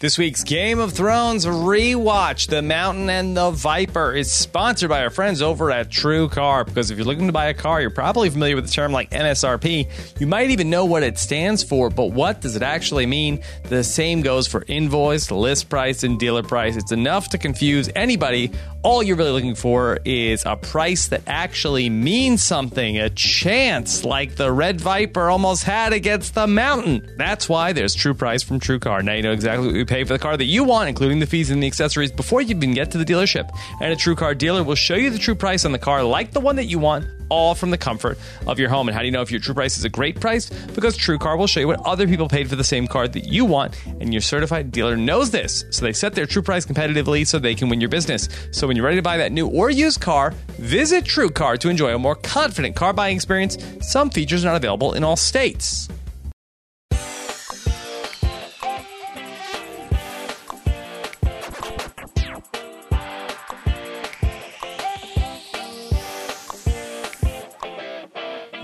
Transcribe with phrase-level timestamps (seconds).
[0.00, 5.10] This week's Game of Thrones rewatch, The Mountain and the Viper, is sponsored by our
[5.10, 6.66] friends over at TrueCar.
[6.66, 9.10] Because if you're looking to buy a car, you're probably familiar with the term like
[9.10, 10.20] MSRP.
[10.20, 13.42] You might even know what it stands for, but what does it actually mean?
[13.64, 16.76] The same goes for invoice, list price, and dealer price.
[16.76, 18.52] It's enough to confuse anybody.
[18.84, 24.36] All you're really looking for is a price that actually means something, a chance, like
[24.36, 27.16] the Red Viper almost had against the Mountain.
[27.18, 29.02] That's why there's True Price from TrueCar.
[29.02, 31.50] Now you know exactly what pay for the car that you want, including the fees
[31.50, 33.50] and the accessories, before you even get to the dealership.
[33.80, 36.40] And a TrueCar dealer will show you the true price on the car, like the
[36.40, 38.88] one that you want, all from the comfort of your home.
[38.88, 40.48] And how do you know if your true price is a great price?
[40.48, 43.44] Because TrueCar will show you what other people paid for the same car that you
[43.44, 45.64] want, and your certified dealer knows this.
[45.70, 48.28] So they set their true price competitively so they can win your business.
[48.50, 51.94] So when you're ready to buy that new or used car, visit TrueCar to enjoy
[51.94, 53.58] a more confident car buying experience.
[53.80, 55.88] Some features are not available in all states.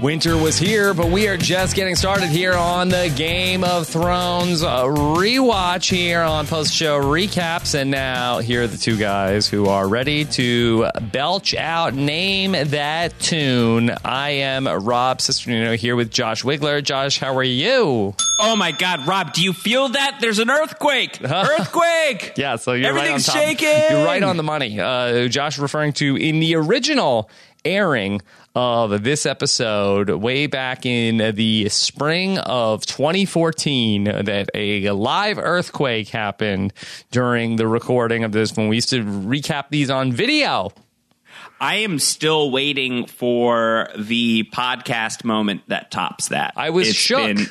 [0.05, 4.63] Winter was here, but we are just getting started here on the Game of Thrones
[4.63, 7.75] uh, rewatch here on post show recaps.
[7.75, 13.19] And now, here are the two guys who are ready to belch out Name That
[13.19, 13.93] Tune.
[14.05, 16.85] I am Rob Cesternino here with Josh Wigler.
[16.85, 18.15] Josh, how are you?
[18.41, 20.19] Oh my God, Rob, do you feel that?
[20.21, 21.19] There's an earthquake!
[21.25, 22.35] Earthquake!
[22.37, 23.59] Yeah, so you're Everything's right on top.
[23.59, 23.97] shaking!
[23.97, 24.79] You're right on the money.
[24.79, 27.31] Uh, Josh referring to in the original
[27.65, 28.21] airing
[28.55, 36.73] of this episode way back in the spring of 2014 that a live earthquake happened
[37.11, 40.71] during the recording of this when we used to recap these on video.
[41.61, 46.53] I am still waiting for the podcast moment that tops that.
[46.57, 47.19] I was It's shook.
[47.19, 47.47] Been,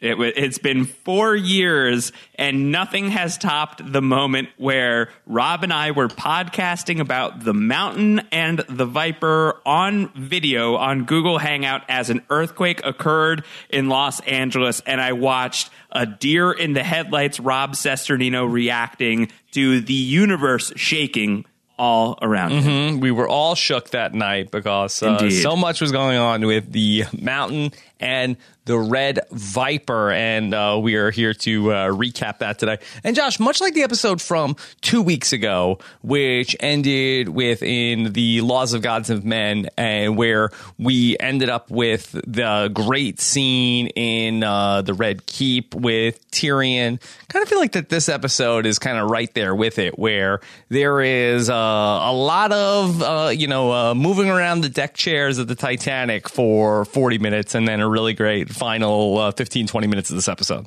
[0.00, 5.90] it, it's been four years, and nothing has topped the moment where Rob and I
[5.90, 12.22] were podcasting about the mountain and the viper on video on Google Hangout as an
[12.30, 18.50] earthquake occurred in Los Angeles, and I watched a deer in the headlights, Rob Cesternino
[18.50, 21.44] reacting to the universe shaking
[21.80, 23.00] all around him.
[23.00, 27.04] We were all shook that night because uh, so much was going on with the
[27.18, 28.36] mountain and
[28.70, 32.78] the red viper, and uh, we are here to uh, recap that today.
[33.02, 38.42] And Josh, much like the episode from two weeks ago, which ended with in the
[38.42, 44.44] laws of gods and men, and where we ended up with the great scene in
[44.44, 47.00] uh, the Red Keep with Tyrion.
[47.28, 50.40] Kind of feel like that this episode is kind of right there with it, where
[50.68, 55.38] there is uh, a lot of uh, you know uh, moving around the deck chairs
[55.38, 59.86] of the Titanic for 40 minutes, and then a really great final uh, 15 20
[59.86, 60.66] minutes of this episode.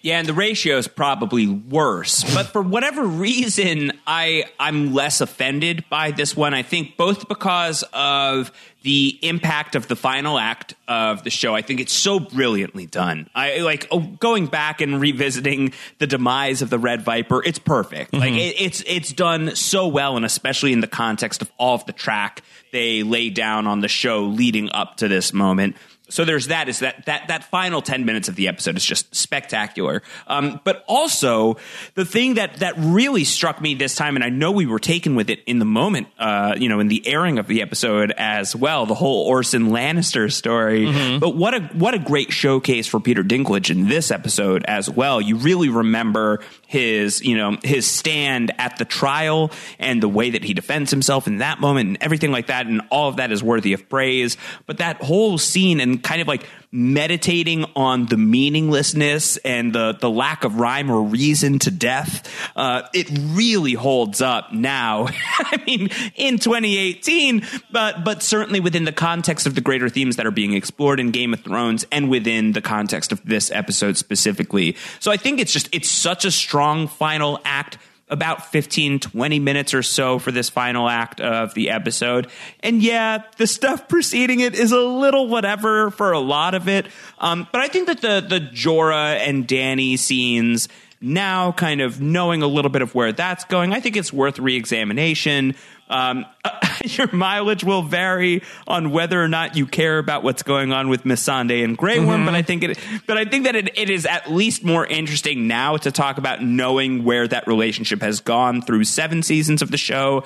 [0.00, 2.22] Yeah, and the ratio is probably worse.
[2.32, 6.54] But for whatever reason, I I'm less offended by this one.
[6.54, 8.52] I think both because of
[8.82, 11.52] the impact of the final act of the show.
[11.52, 13.28] I think it's so brilliantly done.
[13.34, 17.42] I like oh, going back and revisiting the demise of the Red Viper.
[17.44, 18.14] It's perfect.
[18.14, 21.84] Like it, it's it's done so well, and especially in the context of all of
[21.86, 25.76] the track they lay down on the show leading up to this moment
[26.08, 29.14] so there's that is that that that final 10 minutes of the episode is just
[29.14, 30.02] spectacular.
[30.26, 31.56] Um, but also
[31.94, 35.14] the thing that that really struck me this time and i know we were taken
[35.14, 38.54] with it in the moment uh, you know in the airing of the episode as
[38.56, 40.86] well the whole orson lannister story.
[41.18, 45.20] But what a what a great showcase for peter dinklage in this episode as well.
[45.20, 50.44] You really remember his you know his stand at the trial and the way that
[50.44, 53.42] he defends himself in that moment and everything like that and all of that is
[53.42, 54.36] worthy of praise.
[54.66, 60.10] But that whole scene and kind of like meditating on the meaninglessness and the the
[60.10, 65.08] lack of rhyme or reason to death uh, it really holds up now.
[65.38, 67.42] I mean in 2018
[67.72, 71.10] but but certainly within the context of the greater themes that are being explored in
[71.10, 74.76] game of thrones and within the context of this episode specifically.
[75.00, 77.78] So i think it's just it's such a strong final act
[78.10, 82.28] about 15, 20 minutes or so for this final act of the episode.
[82.60, 86.86] And yeah, the stuff preceding it is a little whatever for a lot of it.
[87.18, 90.68] Um, but I think that the, the Jorah and Dany scenes,
[91.00, 94.38] now kind of knowing a little bit of where that's going, I think it's worth
[94.38, 95.54] re examination.
[95.88, 96.26] Um,
[96.84, 101.04] your mileage will vary on whether or not you care about what's going on with
[101.04, 104.06] Missandei and Grey Worm, but I think it but I think that it, it is
[104.06, 108.84] at least more interesting now to talk about knowing where that relationship has gone through
[108.84, 110.24] seven seasons of the show.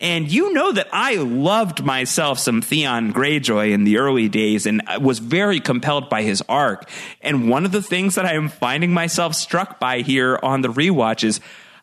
[0.00, 4.80] And you know that I loved myself some Theon Greyjoy in the early days and
[4.98, 6.88] was very compelled by his arc.
[7.20, 10.68] And one of the things that I am finding myself struck by here on the
[10.68, 11.40] rewatch is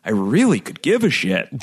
[0.08, 1.60] I really could give a shit when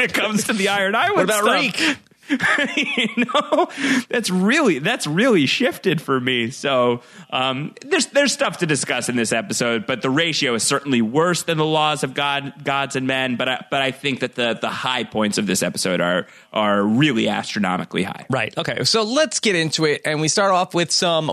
[0.00, 1.10] it comes to the Iron Eye.
[1.10, 1.52] What about stuff.
[1.52, 1.96] Reek?
[2.76, 3.68] you know,
[4.08, 6.50] that's really that's really shifted for me.
[6.50, 11.02] So um, there's there's stuff to discuss in this episode, but the ratio is certainly
[11.02, 13.36] worse than the laws of God, gods and men.
[13.36, 16.82] But I, but I think that the the high points of this episode are are
[16.82, 18.26] really astronomically high.
[18.30, 18.56] Right.
[18.56, 18.84] Okay.
[18.84, 21.28] So let's get into it, and we start off with some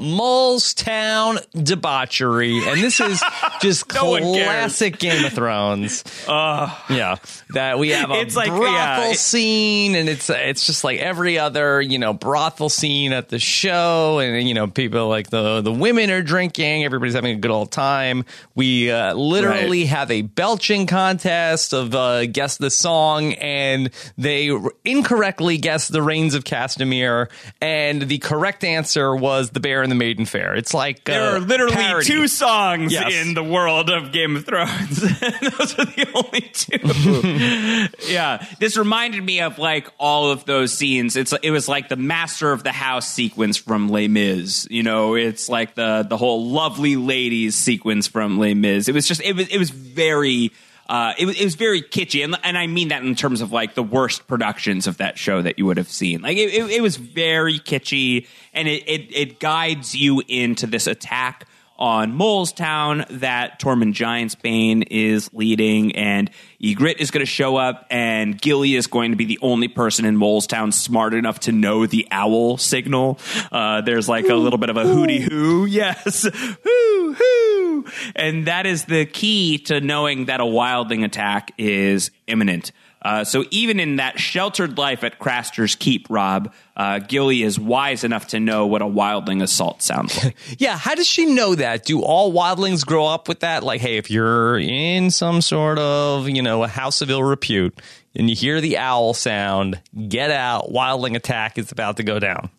[0.75, 3.21] Town debauchery, and this is
[3.61, 6.03] just No classic Game of Thrones.
[6.27, 7.17] yeah,
[7.51, 10.88] that we have a It's like, brothel yeah, it- scene, and it's it's just like
[10.97, 15.61] every other you know brothel scene at the show, and you know people like the
[15.61, 18.25] the women are drinking, everybody's having a good old time.
[18.55, 19.87] We uh, literally Right.
[19.89, 24.49] have a belching contest of uh, guess the song, and they
[24.83, 27.29] incorrectly guessed the Rains of Castamere,
[27.61, 30.55] and the correct answer was the Bear and the Maiden Fair.
[30.55, 32.05] It's like There uh, are literally parody.
[32.05, 33.13] two songs Yes.
[33.13, 34.99] in the world of Game of Thrones.
[35.01, 37.89] those are the only two.
[38.11, 41.15] yeah, this reminded me of like all of those scenes.
[41.17, 44.67] It's it was like the Master of the House sequence from Les Mis.
[44.71, 48.87] You know, it's like the the whole lovely ladies sequence from Les Mis.
[48.87, 50.51] It was just it was it was very.
[50.87, 53.51] Uh, it, was- it was very kitschy, and, and I mean that in terms of
[53.51, 56.23] like the worst productions of that show that you would have seen.
[56.23, 58.25] Like it, it, it was very kitschy,
[58.55, 61.45] and it, it it guides you into this attack
[61.79, 66.29] on Molestown that Tormund Giantsbane is leading, and
[66.61, 70.03] Ygritte is going to show up, and Gilly is going to be the only person
[70.03, 73.17] in Molestown smart enough to know the owl signal.
[73.51, 76.23] Uh, there's like a little bit of a hooty hoo, yes,
[76.63, 77.85] hoo hoo,
[78.15, 82.73] and that is the key to knowing that a wildling attack is imminent.
[83.01, 88.03] Uh, so even in that sheltered life at Craster's Keep, Rob, uh, Gilly is wise
[88.03, 90.35] enough to know what a wildling assault sounds like.
[90.57, 91.85] Yeah, how does she know that?
[91.85, 93.63] Do all wildlings grow up with that?
[93.63, 97.79] Like, hey, if you're in some sort of, you know, a house of ill repute
[98.15, 99.79] and you hear the owl sound,
[100.09, 100.69] get out.
[100.71, 102.49] Wildling attack is about to go down.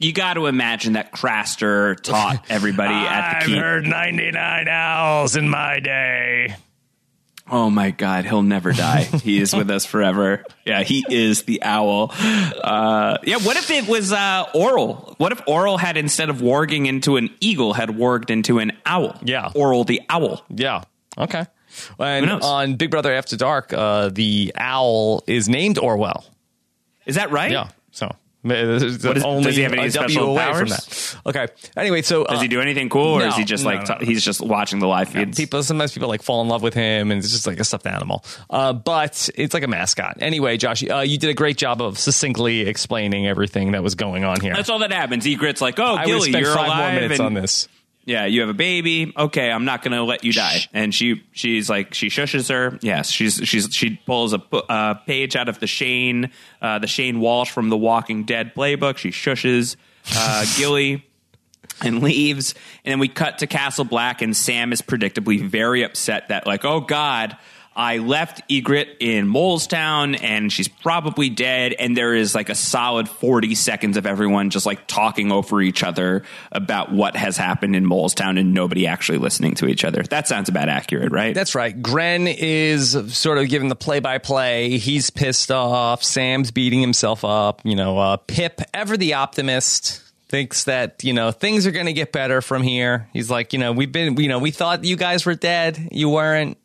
[0.00, 3.58] you got to imagine that Craster taught everybody at the keep.
[3.58, 6.56] heard 99 owls in my day.
[7.50, 9.02] Oh my God, he'll never die.
[9.22, 10.44] he is with us forever.
[10.64, 12.10] Yeah, he is the owl.
[12.12, 15.14] Uh, yeah, what if it was uh, Orell?
[15.18, 19.18] What if Orell had instead of warging into an eagle, had warged into an owl?
[19.22, 19.50] Yeah.
[19.54, 20.42] Orell the owl.
[20.48, 20.84] Yeah.
[21.18, 21.44] Okay.
[21.98, 26.24] And on Big Brother After Dark, uh, the owl is named Orwell.
[27.04, 27.50] Is that right?
[27.50, 27.68] Yeah.
[27.90, 28.10] So
[28.50, 31.16] is- only does he have any special powers?
[31.26, 31.46] Okay.
[31.76, 33.98] Anyway, so Does uh, he do anything cool, or is he just no, like no,
[33.98, 35.36] t- he's just watching the live feeds?
[35.36, 37.86] people sometimes people like fall in love with him and it's just like a stuffed
[37.86, 41.80] animal uh, but it's like a mascot anyway josh uh, you did a great job
[41.80, 45.24] of succinctly explaining everything that was going on here That's all that happens.
[45.24, 47.68] Ygritte's like, "Oh, i would Gilly, spend you're five alive." more minutes and- on this
[48.06, 49.12] Yeah, you have a baby.
[49.16, 50.60] Okay, I'm not going to let you die.
[50.74, 52.78] And she she's like she shushes her.
[52.82, 56.30] Yes, she's she's she pulls a uh, page out of the Shane
[56.60, 58.98] uh, the Shane Walsh from the Walking Dead playbook.
[58.98, 59.76] She shushes
[60.14, 61.06] uh, Gilly
[61.82, 62.54] and leaves.
[62.84, 66.64] And then we cut to Castle Black, and Sam is predictably very upset that like,
[66.64, 67.36] oh God.
[67.76, 71.74] I left Ygritte in Molestown and she's probably dead.
[71.74, 75.82] And there is like a solid 40 seconds of everyone just like talking over each
[75.82, 76.22] other
[76.52, 80.02] about what has happened in Molestown and nobody actually listening to each other.
[80.02, 81.34] That sounds about accurate, right?
[81.34, 87.24] that's right grenn is sort of giving the play-by-play he's pissed off sam's beating himself
[87.24, 91.86] up you know uh, pyp ever the optimist thinks that you know things are going
[91.86, 94.84] to get better from here he's like you know we've been you know we thought
[94.84, 96.56] you guys were dead you weren't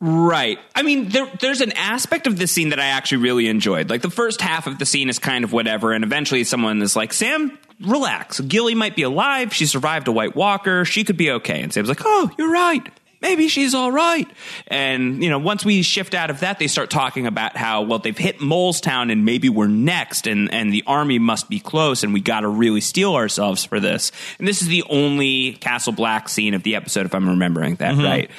[0.00, 0.58] Right.
[0.76, 3.90] I mean, there, there's an aspect of this scene that I actually really enjoyed.
[3.90, 6.94] Like the first half of the scene is kind of whatever, and eventually someone is
[6.94, 8.38] like, "Sam, relax.
[8.40, 9.52] Gilly might be alive.
[9.52, 10.84] She survived a White Walker.
[10.84, 12.86] She could be okay." And Sam's like, "Oh, you're right.
[13.20, 14.28] Maybe she's all right."
[14.68, 17.98] And you know, once we shift out of that, they start talking about how well
[17.98, 22.14] they've hit Molestown, and maybe we're next, and and the army must be close, and
[22.14, 24.12] we got to really steel ourselves for this.
[24.38, 27.96] And this is the only Castle Black scene of the episode, if I'm remembering that
[27.96, 28.04] mm-hmm.
[28.04, 28.30] right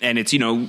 [0.00, 0.68] and it's you know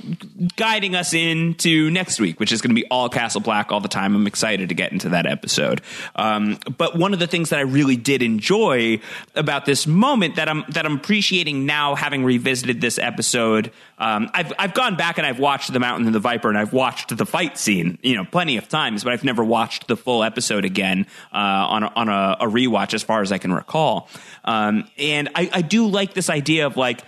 [0.56, 3.88] guiding us into next week, which is going to be all Castle Black all the
[3.88, 4.14] time.
[4.14, 5.82] I'm excited to get into that episode.
[6.16, 9.00] Um, but one of the things that I really did enjoy
[9.34, 14.52] about this moment that I'm that I'm appreciating now, having revisited this episode, um, I've
[14.58, 17.26] I've gone back and I've watched the Mountain and the Viper, and I've watched the
[17.26, 21.06] fight scene, you know, plenty of times, but I've never watched the full episode again
[21.32, 24.08] uh, on a, on a, a rewatch, as far as I can recall.
[24.44, 27.02] Um, and I, I do like this idea of like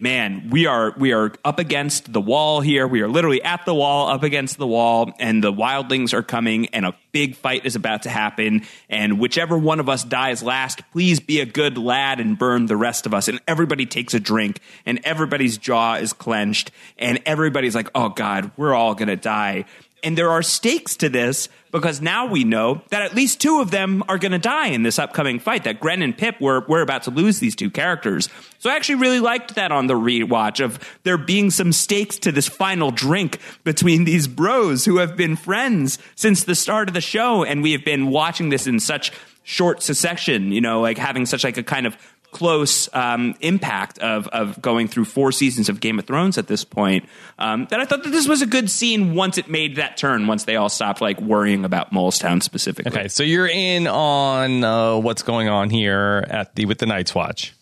[0.00, 2.86] man, we are we are up against the wall here.
[2.86, 6.66] We are literally at the wall, up against the wall, and the wildlings are coming,
[6.66, 8.62] and a big fight is about to happen.
[8.88, 12.76] And whichever one of us dies last, please be a good lad and burn the
[12.76, 13.28] rest of us.
[13.28, 18.50] And everybody takes a drink, and everybody's jaw is clenched, and everybody's like, "Oh God,
[18.56, 19.64] we're all gonna die."
[20.02, 23.70] And there are stakes to this because now we know that at least two of
[23.70, 25.64] them are going to die in this upcoming fight.
[25.64, 28.28] That Grenn and Pyp were we're about to lose these two characters.
[28.58, 32.32] So I actually really liked that on the rewatch of there being some stakes to
[32.32, 37.00] this final drink between these bros who have been friends since the start of the
[37.00, 39.12] show, and we have been watching this in such
[39.42, 40.52] short succession.
[40.52, 41.96] You know, like having such like a kind of
[42.30, 46.64] close um, impact of of going through four seasons of Game of Thrones at this
[46.64, 47.08] point.
[47.38, 50.26] Um, that I thought that this was a good scene once it made that turn.
[50.26, 52.92] Once they all stopped like worrying about Molestown specifically.
[52.92, 57.14] Okay, so you're in on uh, what's going on here at the with the Night's
[57.14, 57.54] Watch.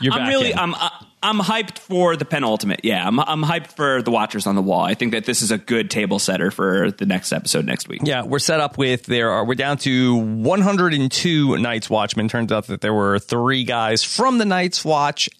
[0.00, 0.58] You're I'm really in.
[0.58, 0.90] I'm uh,
[1.22, 2.80] I'm hyped for the penultimate.
[2.84, 4.82] Yeah, I'm I'm hyped for the Watchers on the Wall.
[4.82, 8.02] I think that this is a good table setter for the next episode next week.
[8.04, 12.28] Yeah, we're set up with there are we're down to 102 Night's Watchmen.
[12.28, 15.30] Turns out that there were three guys from the Night's Watch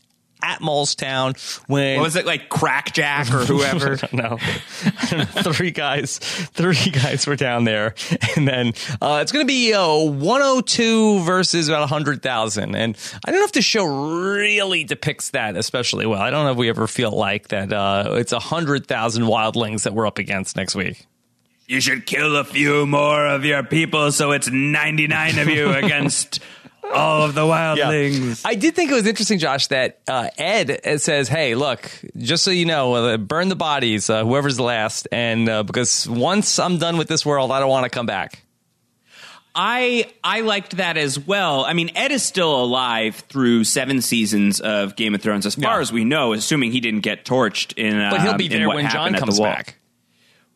[0.45, 1.35] at Molestown
[1.69, 3.99] when What was it like Crackjack or whoever?
[4.13, 4.37] no,
[5.53, 7.95] three guys, three guys were down there,
[8.37, 12.75] and then uh, it's going to be uh, 102 versus about 100,000.
[12.75, 16.21] And I don't know if the show really depicts that especially well.
[16.21, 17.73] I don't know if we ever feel like that.
[17.73, 21.07] Uh, it's 100,000 wildlings that we're up against next week.
[21.67, 26.41] you should kill a few more of your people so it's 99 of you against
[26.93, 28.43] all of the wildlings.
[28.45, 32.45] I did think it was interesting, Josh, that uh, Ed uh, says, "Hey, look, just
[32.45, 36.79] so you know, uh, burn the bodies, uh, whoever's last, and uh, because once I'm
[36.79, 38.41] done with this world, I don't want to come back."
[39.57, 41.65] I I liked that as well.
[41.65, 45.77] I mean, Ed is still alive through seven seasons of Game of Thrones, as far
[45.77, 45.81] Yeah.
[45.81, 47.97] as we know, assuming he didn't get torched in.
[48.11, 49.49] But he'll um, be there when Jon happened at the comes wall.
[49.53, 49.77] back.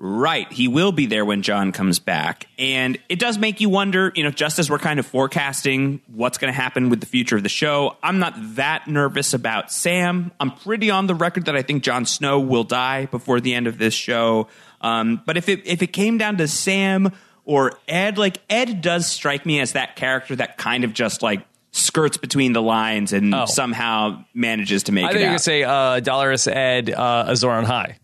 [0.01, 0.51] Right.
[0.53, 2.47] He will be there when Jon comes back.
[2.57, 6.39] And it does make you wonder, you know, just as we're kind of forecasting what's
[6.39, 10.31] going to happen with the future of the show, I'm not that nervous about Sam.
[10.39, 13.67] I'm pretty on the record that I think Jon Snow will die before the end
[13.67, 14.47] of this show.
[14.81, 17.11] Um, but if it if it came down to Sam
[17.45, 21.45] or Ed, like Ed does strike me as that character that kind of just like
[21.73, 23.47] skirts between the lines and Oh.
[23.47, 25.29] somehow manages to make I it I think out.
[25.31, 27.97] gonna say uh, Dolores Ed uh, Azor Ahai.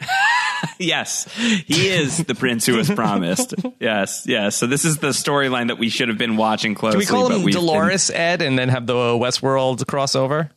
[0.78, 3.54] Yes, he is the prince who was promised.
[3.78, 4.56] Yes, yes.
[4.56, 6.98] So this is the storyline that we should have been watching closely.
[6.98, 10.50] we call him we've been- Dolores Ed and then have the Westworld crossover?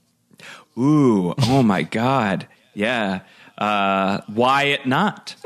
[0.77, 2.47] Ooh, oh my God.
[2.73, 3.21] Yeah.
[3.57, 5.35] Uh, why it not?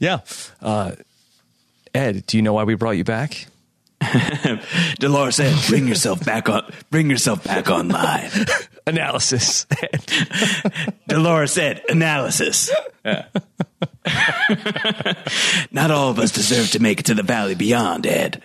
[0.00, 0.20] Yeah.
[0.62, 0.92] Uh,
[1.94, 3.46] Ed, do you know why we brought you back?
[4.98, 6.72] Dolores said, "Bring yourself back on.
[6.90, 8.30] Bring yourself back online."
[8.86, 9.66] Analysis.
[11.08, 12.70] Dolores said, "Analysis."
[15.70, 18.42] not all of us deserve to make it to the valley beyond, Ed.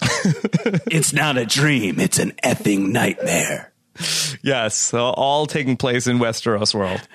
[0.00, 3.72] it's not a dream; it's an effing nightmare.
[4.42, 7.06] yes, all taking place in Westeros world.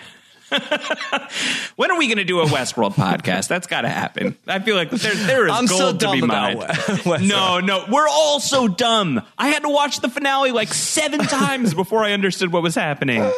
[1.75, 3.47] When are we going to do a Westworld podcast?
[3.47, 4.37] That's got to happen.
[4.47, 6.59] I feel like there, there is I'm gold so to dumb be mined.
[6.59, 7.27] Westworld.
[7.27, 9.21] no, no, we're all so dumb.
[9.37, 13.29] I had to watch the finale like seven times before I understood what was happening.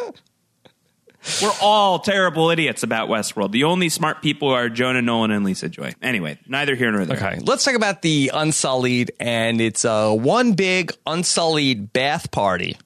[1.42, 3.50] We're all terrible idiots about Westworld.
[3.50, 5.92] The only smart people are Jonah Nolan and Lisa Joy.
[6.00, 7.16] Anyway, neither here nor there.
[7.16, 12.76] Okay, let's talk about the Unsullied, and it's uh, one big Unsullied bath party.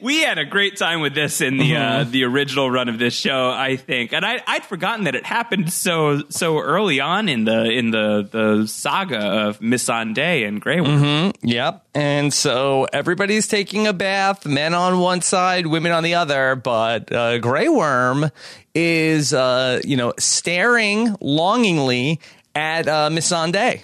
[0.00, 2.10] We had a great time with this in the uh, Mm-hmm.
[2.12, 5.72] the original run of this show, I think, and I, I'd forgotten that it happened
[5.72, 11.32] so so early on in the in the the saga of Missandei and Grey Worm.
[11.42, 11.84] Yep.
[11.94, 17.12] And so everybody's taking a bath, men on one side, women on the other, but
[17.12, 18.30] uh, Grey Worm
[18.74, 22.20] is, uh, you know, staring longingly
[22.54, 23.82] at uh, Missandei.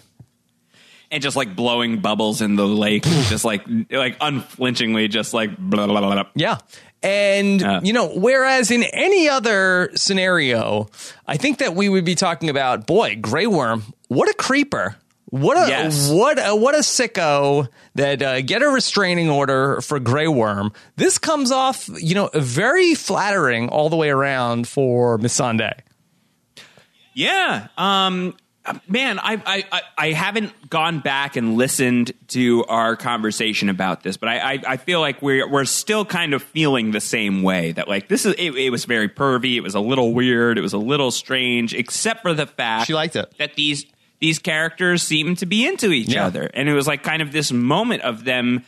[1.11, 5.87] And just like blowing bubbles in the lake, just like like unflinchingly, just like blah
[5.87, 6.13] blah blah.
[6.15, 6.25] blah.
[6.35, 6.59] Yeah.
[7.03, 7.81] And, Yeah.
[7.85, 10.89] you know, whereas in any other scenario,
[11.27, 14.97] I think that we would be talking about, boy, Grey Worm, what a creeper.
[15.27, 16.11] What a Yes.
[16.11, 20.73] what a, what a sicko that uh, get a restraining order for Grey Worm.
[20.97, 25.75] This comes off, you know, very flattering all the way around for Missandei.
[27.15, 27.69] Yeah.
[27.79, 28.37] Um
[28.89, 34.17] man, I, I I I haven't gone back and listened to our conversation about this,
[34.17, 37.73] but I I, I feel like we're we're still kind of feeling the same way
[37.73, 40.63] that like this is it, it was very pervy, it was a little weird, it
[40.63, 43.33] was a little strange, except for the fact She liked it.
[43.39, 43.87] that these
[44.21, 46.27] these characters seemed to be into each Yeah.
[46.27, 48.65] other, and it was like kind of this moment of them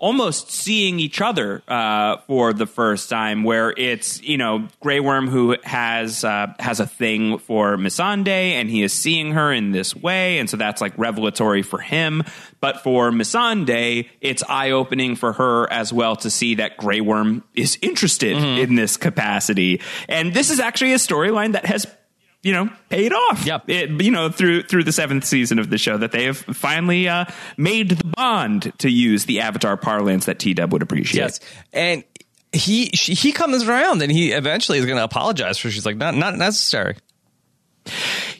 [0.00, 5.28] almost seeing each other uh, for the first time, where it's you know Grey Worm
[5.28, 9.94] who has uh, has a thing for Missandei, and he is seeing her in this
[9.94, 12.24] way, and so that's like revelatory for him.
[12.60, 17.44] But for Missandei, it's eye opening for her as well to see that Grey Worm
[17.54, 21.86] is interested in this capacity, and this is actually a storyline that has.
[22.42, 23.44] You know, paid off.
[23.44, 23.64] Yep.
[23.68, 27.06] It, you know, through through the seventh season of the show, that they have finally
[27.06, 27.26] uh,
[27.58, 31.20] made the bond to use the Avatar parlance that T Dub would appreciate.
[31.20, 31.40] Yes,
[31.74, 32.02] and
[32.52, 35.70] he she, he comes around and he eventually is going to apologize for.
[35.70, 36.96] She's like, not not necessary.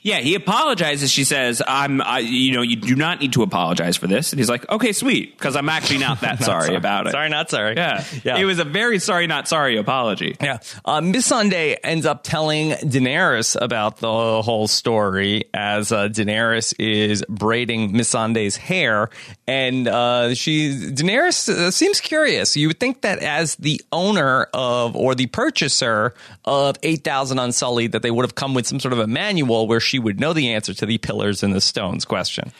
[0.03, 1.11] Yeah, he apologizes.
[1.11, 4.41] She says, "I'm, I, you know, you do not need to apologize for this." And
[4.41, 7.13] he's like, "Okay, sweet," because I'm actually not that sorry, about it.
[7.13, 7.77] Sorry, not sorry.
[7.77, 8.05] Yeah.
[8.25, 8.37] yeah.
[8.39, 10.37] it was a very sorry, not sorry apology.
[10.41, 10.59] Yeah.
[10.85, 17.93] Uh, Missandei ends up telling Daenerys about the whole story as uh, Daenerys is braiding
[17.93, 19.11] Missandei's hair.
[19.47, 22.57] And uh, she, Daenerys uh, seems curious.
[22.57, 26.15] You would think that as the owner of or the purchaser
[26.45, 29.81] of 8,000 Unsullied, that they would have come with some sort of a manual where
[29.81, 32.53] she would know the answer to the pillars and the stones question.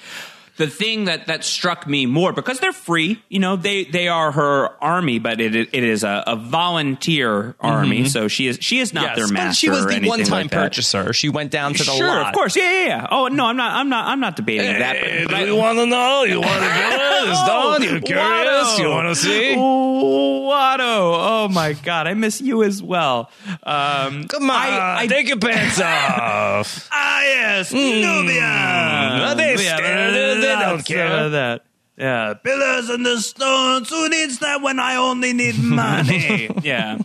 [0.61, 4.31] The thing that that struck me more because they're free you know they they are
[4.31, 8.93] her army but it it is a, a volunteer army so she is she is
[8.93, 11.13] not their but master she was the one time like purchaser.
[11.15, 12.29] She went down to the sure lot.
[12.29, 14.97] of course yeah, yeah yeah oh no i'm not i'm not i'm not debating that
[15.01, 16.25] but, but I, want to know?
[16.25, 17.25] You want to know?
[17.31, 17.83] It's done.
[17.83, 18.79] You're curious?
[18.79, 19.55] You want to see?
[19.57, 20.81] Watto.
[20.83, 23.31] Oh my god, I miss you as well.
[23.63, 26.89] Um, Come on, I, I, take your pants off.
[26.93, 29.35] ah yes, Nubia.
[29.37, 31.29] They Yeah, stare, they- they don't care.
[31.31, 31.65] That.
[31.97, 33.91] Yeah, pillars and the stones.
[33.91, 36.51] Who needs that when I only need money?
[36.63, 36.99] yeah,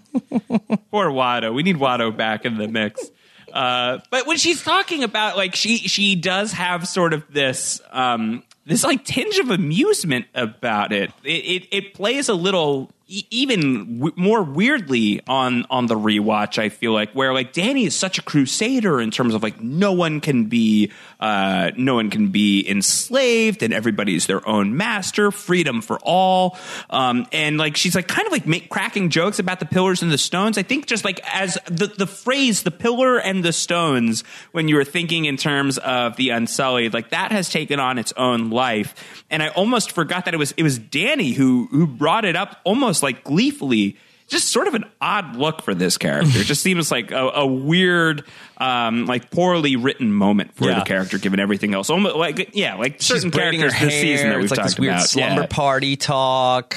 [0.89, 1.53] poor Watto.
[1.53, 3.11] We need Watto back in the mix.
[3.51, 8.43] Uh, but when she's talking about like she she does have sort of this um,
[8.65, 11.11] this like tinge of amusement about it.
[11.23, 16.57] It it, it plays a little even w- more weirdly on on the rewatch.
[16.57, 19.91] I feel like where like Dany is such a crusader in terms of like no
[19.93, 25.81] one can be uh, no one can be enslaved and everybody's their own master, freedom
[25.81, 26.57] for all.
[26.89, 30.11] Um, and like she's like kind of like make, cracking jokes about the pillars and
[30.11, 30.57] the stones.
[30.57, 34.75] I think just like as the the phrase the pillar and the stones when you
[34.75, 38.95] were thinking in terms of the unsullied, like that has taken on its own life.
[39.29, 42.61] And I almost forgot that it was it was Dany who who brought it up
[42.63, 46.39] almost like gleefully just sort of an odd look for this character.
[46.39, 48.23] It just seems like a, a weird,
[48.57, 50.79] um, like poorly written moment for Yeah.
[50.79, 51.91] the character, given everything else.
[51.91, 55.03] Almost like yeah, like certain characters this season that we've like talked about.
[55.03, 55.47] slumber Yeah.
[55.47, 56.75] party talk.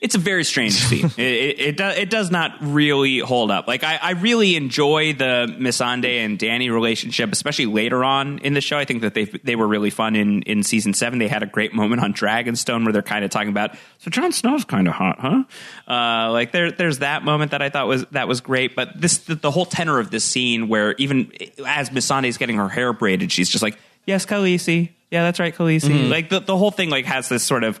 [0.00, 1.06] It's a very strange scene.
[1.16, 3.66] it, it, it does it does not really hold up.
[3.66, 8.60] Like I, I really enjoy the Missandei and Dany relationship, especially later on in the
[8.60, 8.76] show.
[8.76, 11.18] I think that they they were really fun in in season seven.
[11.18, 14.32] They had a great moment on Dragonstone where they're kind of talking about so Jon
[14.32, 15.44] Snow's kind of hot, huh?
[15.90, 18.76] Uh, like there there's that moment that I thought was that was great.
[18.76, 21.32] But this the, the whole tenor of this scene where even
[21.66, 24.90] as Missandei's getting her hair braided, she's just like, "Yes, Khaleesi.
[25.10, 27.80] Yeah, that's right, Khaleesi." Like the the whole thing like has this sort of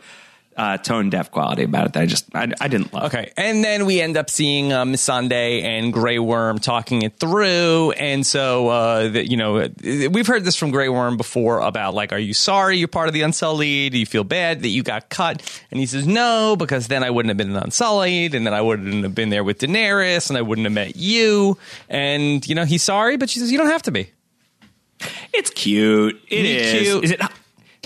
[0.56, 3.04] uh, tone deaf quality about it that I just I, I didn't love.
[3.04, 7.92] Okay, and then we end up seeing uh, Missandei and Grey Worm talking it through,
[7.92, 12.12] and so uh, that you know we've heard this from Grey Worm before about like,
[12.12, 13.92] are you sorry you're part of the Unsullied?
[13.92, 15.42] Do you feel bad that you got cut?
[15.70, 18.62] And he says no, because then I wouldn't have been an Unsullied, and then I
[18.62, 21.58] wouldn't have been there with Daenerys, and I wouldn't have met you.
[21.88, 24.10] And you know he's sorry, but she says you don't have to be.
[25.34, 26.18] It's cute.
[26.28, 26.82] It It's is.
[26.82, 27.04] cute.
[27.04, 27.20] Is it?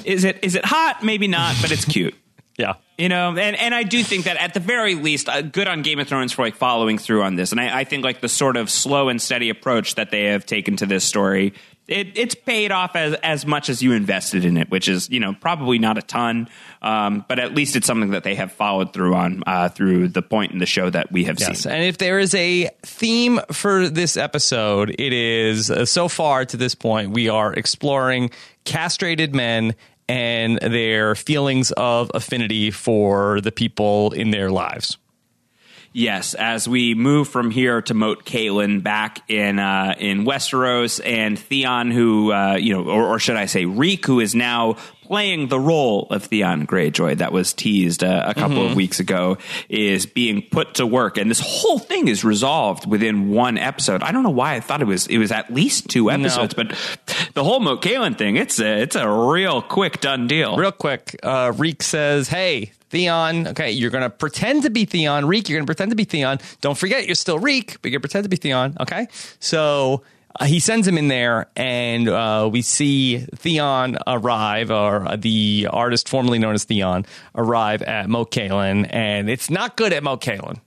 [0.04, 0.38] Is it?
[0.42, 1.02] Is it hot?
[1.02, 2.14] Maybe not, but it's cute.
[2.61, 2.75] Yeah.
[2.99, 5.81] You know, and, and I do think that at the very least, uh, good on
[5.81, 8.29] Game of Thrones for like following through on this, and I, I think like the
[8.29, 11.55] sort of slow and steady approach that they have taken to this story,
[11.88, 15.18] it, it's paid off as as much as you invested in it, which is you
[15.18, 16.46] know probably not a ton,
[16.83, 20.20] um, but at least it's something that they have followed through on uh, through the
[20.20, 21.73] point in the show that we have Yes, seen.
[21.73, 26.59] and if there is a theme for this episode, it is uh, so far to
[26.59, 28.31] this point we are exploring
[28.66, 29.75] castrated men
[30.11, 34.99] and their feelings of affinity for the people in their lives.
[35.92, 41.37] Yes, as we move from here to Moat Cailin back in uh, in Westeros, and
[41.37, 45.48] Theon, who uh, you know, or, or, should I say, Reek, who is now playing
[45.48, 48.70] the role of Theon Greyjoy that was teased uh, a couple mm-hmm.
[48.70, 53.31] of weeks ago, is being put to work, and this whole thing is resolved within
[53.31, 54.05] one episode.
[54.05, 56.62] I don't know why I thought it was it was at least two episodes, no.
[56.62, 60.57] but the whole Moat Cailin thing, it's a it's a real quick done deal.
[60.57, 63.48] Real quick, uh, Reek says, "Hey." Theon.
[63.48, 65.26] Okay, you're going to pretend to be Theon.
[65.26, 66.38] Reek, you're going to pretend to be Theon.
[66.61, 68.76] Don't forget, you're still Reek, but you're pretend to be Theon.
[68.81, 69.07] Okay,
[69.38, 70.03] so
[70.38, 76.09] uh, he sends him in there, and uh, we see Theon arrive, or the artist
[76.09, 80.61] formerly known as Theon, arrive at Moat Cailin, and it's not good at Moat Cailin.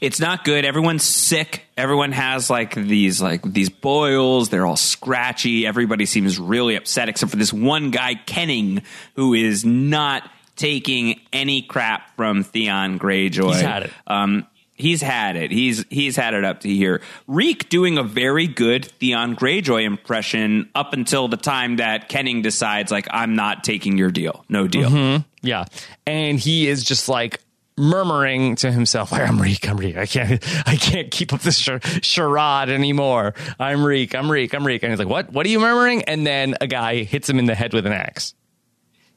[0.00, 0.64] It's not good.
[0.64, 1.64] Everyone's sick.
[1.76, 4.48] Everyone has like these like these boils.
[4.48, 5.66] They're all scratchy.
[5.66, 8.82] Everybody seems really upset, except for this one guy, Kenning,
[9.14, 13.54] who is not taking any crap from Theon Greyjoy.
[13.54, 13.92] He's had it.
[14.06, 15.50] Um, he's had it.
[15.50, 17.00] He's he's had it up to here.
[17.26, 22.90] Reek doing a very good Theon Greyjoy impression up until the time that Kenning decides
[22.90, 24.44] like I'm not taking your deal.
[24.48, 24.90] No deal.
[24.90, 25.22] Mm-hmm.
[25.42, 25.64] Yeah,
[26.06, 27.40] and he is just like
[27.76, 29.68] murmuring to himself, "I'm Reek.
[29.68, 29.96] I'm Reek.
[29.96, 30.42] I can't.
[30.68, 33.34] I can't keep up this charade anymore.
[33.58, 34.14] I'm Reek.
[34.14, 34.54] I'm Reek.
[34.54, 35.32] I'm Reek." And he's like, "What?
[35.32, 37.92] What are you murmuring?" And then a guy hits him in the head with an
[37.92, 38.34] axe.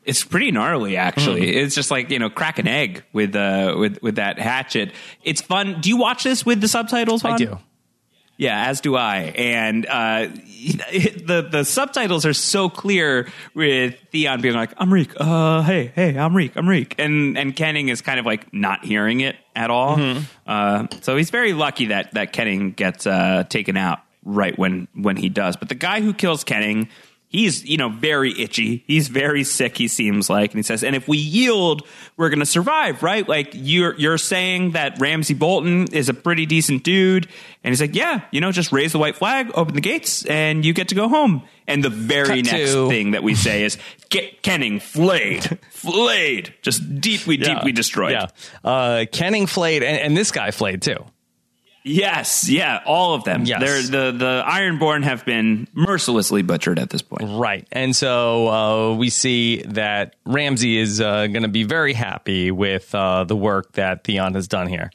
[0.03, 1.41] It's pretty gnarly, actually.
[1.41, 1.55] Mm.
[1.63, 4.93] It's just like you know, crack an egg with uh with with that hatchet.
[5.23, 5.79] It's fun.
[5.81, 7.23] Do you watch this with the subtitles?
[7.23, 7.33] On?
[7.33, 7.59] I do.
[8.41, 9.33] Yeah, as do I.
[9.35, 15.11] And uh, the the subtitles are so clear with Theon being like, "I'm Reek.
[15.15, 16.53] Uh, hey, hey, I'm Reek.
[16.55, 19.95] I'm Reek," and and Kenning is kind of like not hearing it at all.
[19.97, 20.23] Mm-hmm.
[20.47, 25.17] Uh, so he's very lucky that that Kenning gets uh, taken out right when when
[25.17, 25.55] he does.
[25.55, 26.89] But the guy who kills Kenning
[27.31, 28.83] he's you know very itchy.
[28.85, 30.51] He's very sick he seems like.
[30.51, 33.27] And he says and if we yield we're going to survive right?
[33.27, 37.27] Like you're you're saying that ramsay Bolton is a pretty decent dude.
[37.63, 40.63] And he's like yeah you know just raise the white flag open the gates and
[40.63, 41.43] you get to go home.
[41.67, 42.89] And the very Cut next to.
[42.89, 43.77] thing that we say is
[44.09, 47.55] get Kenning flayed flayed just deeply yeah.
[47.55, 48.11] deeply destroyed.
[48.11, 48.27] Yeah.
[48.63, 51.05] Uh, Kenning flayed and, and this guy flayed too
[51.83, 53.45] Yes, yeah, all of them.
[53.45, 53.61] Yes.
[53.61, 57.23] They're, the the Ironborn have been mercilessly butchered at this point.
[57.39, 62.51] Right, and so uh, we see that Ramsay is uh, going to be very happy
[62.51, 64.91] with uh, the work that Theon has done here.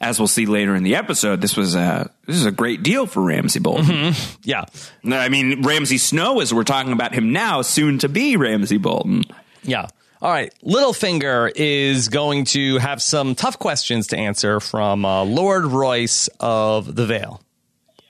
[0.00, 3.06] As we'll see later in the episode, this was a this is a great deal
[3.06, 3.84] for Ramsay Bolton.
[3.84, 4.40] Mm-hmm.
[4.44, 4.64] Yeah,
[5.04, 9.24] I mean Ramsay Snow, as we're talking about him now, soon to be Ramsay Bolton.
[9.64, 9.88] Yeah.
[10.20, 15.64] All right, Littlefinger is going to have some tough questions to answer from uh, Lord
[15.66, 17.40] Royce of the Vale.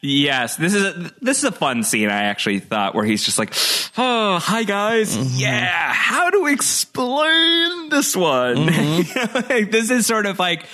[0.01, 2.09] Yes, this is a, this is a fun scene.
[2.09, 3.53] I actually thought where he's just like,
[3.99, 5.39] "Oh, hi guys, mm-hmm.
[5.39, 9.71] yeah, how to explain this one?" Mm-hmm.
[9.71, 10.65] this is sort of like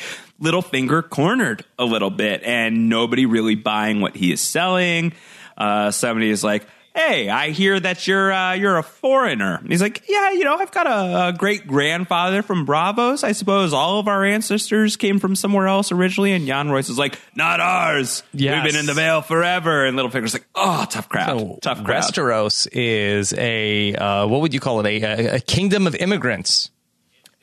[0.41, 5.15] Littlefinger cornered a little bit, and nobody really buying what he is selling.
[5.57, 9.57] Uh, somebody is like, hey, I hear that you're uh, you're a foreigner.
[9.57, 13.25] And he's like, yeah, you know, I've got a, a great grandfather from Braavos.
[13.25, 16.33] I suppose all of our ancestors came from somewhere else originally.
[16.33, 18.23] And Yohn Royce is like, not ours.
[18.33, 18.65] Yes.
[18.65, 19.85] We've been in the Vale forever.
[19.85, 22.05] And Littlefinger's like, oh, tough crowd, so tough crowd.
[22.05, 24.87] Westeros is a uh, what would you call it?
[24.87, 26.71] A, a, a kingdom of immigrants.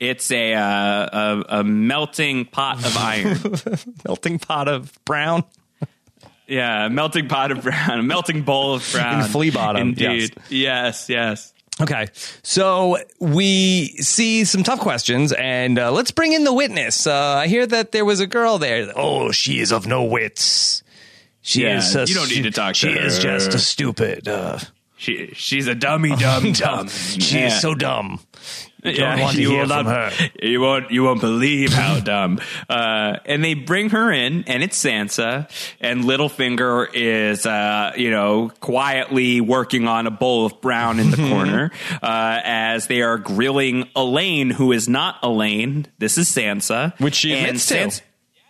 [0.00, 0.64] It's a, uh,
[1.12, 3.38] a, a melting pot of iron,
[4.04, 5.44] melting pot of brown.
[6.46, 9.22] Yeah, melting pot of brown, a melting bowl of brown.
[9.22, 9.88] In flea bottom.
[9.88, 10.34] Indeed.
[10.48, 11.08] Yes, yes.
[11.08, 11.52] yes.
[11.80, 12.08] Okay,
[12.42, 17.06] so we see some tough questions, and uh, let's bring in the witness.
[17.06, 18.92] Uh, I hear that there was a girl there.
[18.94, 20.82] Oh, she is of no wits.
[21.40, 21.96] She yeah, is.
[21.96, 22.74] A, you don't need to talk.
[22.74, 24.28] She to is just a stupid.
[24.28, 24.58] Uh,
[24.96, 26.88] she she's a dummy, dumb, dumb.
[26.88, 27.46] She yeah.
[27.46, 28.20] is so dumb.
[28.84, 30.30] You yeah, you will not, her.
[30.42, 30.90] You won't.
[30.90, 32.40] You won't believe how dumb.
[32.68, 35.48] Uh, and they bring her in, and it's Sansa,
[35.80, 41.16] and Littlefinger is, uh, you know, quietly working on a bowl of brown in the
[41.30, 41.70] corner
[42.02, 45.86] uh, as they are grilling Alayne, who is not Alayne.
[45.98, 48.02] This is Sansa, which she admits Sansa, to.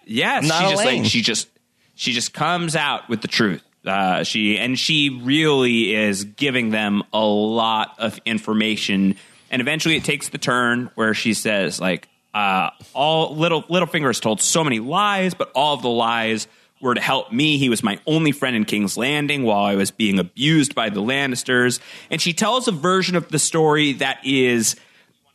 [0.06, 1.02] Yes, not she just Alayne.
[1.02, 1.48] like she just
[1.94, 3.62] she just comes out with the truth.
[3.84, 9.16] Uh, she and she really is giving them a lot of information
[9.52, 14.18] and eventually it takes the turn where she says, like, uh, all little Littlefinger has
[14.18, 16.48] told so many lies, but all of the lies
[16.80, 17.58] were to help me.
[17.58, 21.00] He was my only friend in King's Landing while I was being abused by the
[21.00, 21.78] Lannisters.
[22.10, 24.74] And she tells a version of the story that is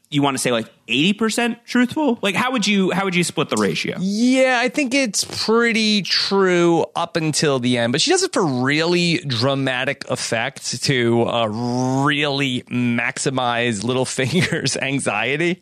[0.10, 3.50] you want to say like 80% truthful like how would you how would you split
[3.50, 8.24] the ratio yeah i think it's pretty true up until the end but she does
[8.24, 15.62] it for really dramatic effect to uh, really maximize Littlefinger's anxiety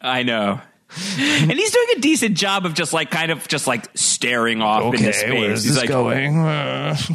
[0.00, 0.60] i know
[1.18, 4.94] and he's doing a decent job of just like kind of just like staring off
[4.94, 5.32] into space.
[5.32, 6.34] where's he's this like, going?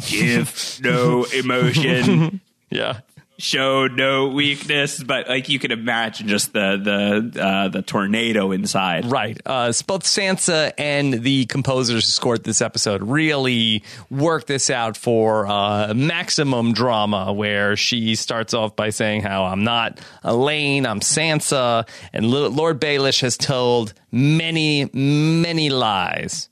[0.08, 2.40] Give no emotion.
[2.70, 3.00] yeah.
[3.44, 9.06] Show no weakness, but like you can imagine just the the uh, the tornado inside.
[9.06, 9.36] Right.
[9.44, 15.48] Uh, both Sansa and the composers who scored this episode really worked this out for
[15.48, 21.88] uh, maximum drama, where she starts off by saying how I'm not Alayne, I'm Sansa,
[22.12, 26.48] and Lord Baelish has told many, many lies,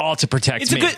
[0.00, 0.80] all to protect It's me.
[0.80, 0.96] a good.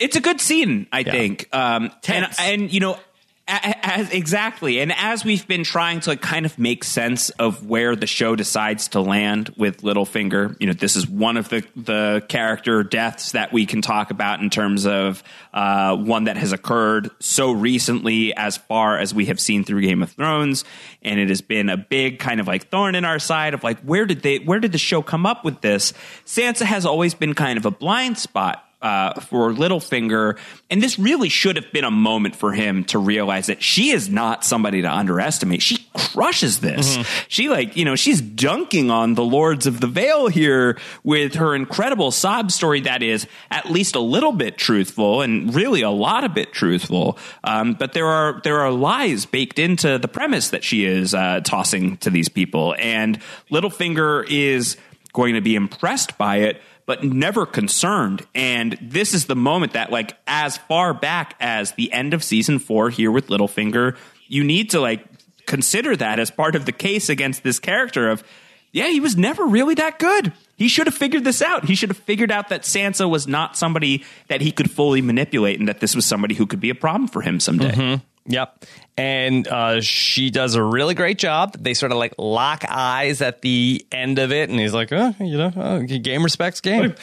[0.00, 1.12] It's a good scene, I Yeah.
[1.12, 1.48] think.
[1.52, 2.98] Um, and and you know.
[3.46, 8.06] As exactly, and as we've been trying to kind of make sense of where the
[8.06, 12.82] show decides to land with Littlefinger, you know, this is one of the the character
[12.82, 17.52] deaths that we can talk about in terms of uh, one that has occurred so
[17.52, 20.64] recently, as far as we have seen through Game of Thrones,
[21.02, 23.78] and it has been a big kind of like thorn in our side of like
[23.80, 25.92] where did they where did the show come up with this?
[26.24, 30.36] Sansa has always been kind of a blind spot uh, for Littlefinger,
[30.70, 34.10] and this really should have been a moment for him to realize that she is
[34.10, 35.62] not somebody to underestimate.
[35.62, 36.98] She crushes this.
[37.28, 41.54] She like you know she's dunking on the Lords of the Vale here with her
[41.54, 46.22] incredible sob story that is at least a little bit truthful and really a lot
[46.22, 47.16] of bit truthful.
[47.42, 51.40] Um, but there are there are lies baked into the premise that she is uh,
[51.42, 53.18] tossing to these people, and
[53.50, 54.76] Littlefinger is
[55.14, 58.26] going to be impressed by it but never concerned.
[58.34, 62.58] And this is the moment that like as far back as the end of season
[62.58, 63.96] 4 here with Littlefinger
[64.28, 65.04] you need to like
[65.46, 68.24] consider that as part of the case against this character of
[68.72, 70.32] yeah he was never really that good.
[70.56, 71.64] He should have figured this out.
[71.64, 75.58] He should have figured out that Sansa was not somebody that he could fully manipulate
[75.58, 78.04] and that this was somebody who could be a problem for him someday mm-hmm.
[78.26, 78.64] Yep.
[78.96, 81.56] And uh, she does a really great job.
[81.58, 85.14] They sort of like lock eyes at the end of it, and he's like, oh,
[85.20, 86.94] you know, oh, game respects game.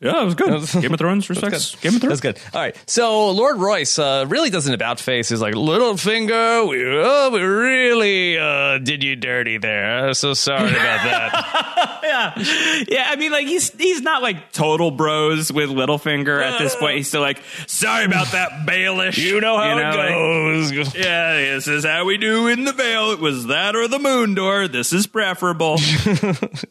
[0.00, 2.20] Yeah it was good Game of Thrones respects Game of Thrones.
[2.20, 2.54] That's good.
[2.54, 2.76] All right.
[2.86, 5.28] So Lord Royce uh, really does an about face.
[5.28, 10.06] He's like, Littlefinger, we, oh, we really uh, did you dirty there.
[10.06, 12.00] I'm so sorry about that.
[12.02, 13.06] yeah, yeah.
[13.08, 16.96] I mean, like he's he's not like total bros with Littlefinger at this point.
[16.96, 19.18] He's still like, sorry about that, Baelish.
[19.18, 20.94] you know how like, it goes.
[20.94, 23.12] yeah, this is how we do in the Vale.
[23.12, 24.68] It was that or the Moon Door.
[24.68, 25.76] This is preferable.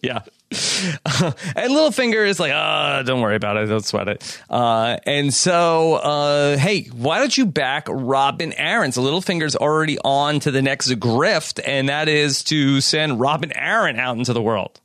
[0.02, 0.22] yeah.
[0.50, 3.67] and Littlefinger is like, ah, don't worry about it.
[3.67, 4.41] Don't sweat it.
[4.49, 8.93] Uh, and so, uh, hey, why don't you back Robin Arryn?
[8.93, 13.97] So Littlefinger's already on to the next grift, and that is to send Robin Arryn
[13.97, 14.80] out into the world.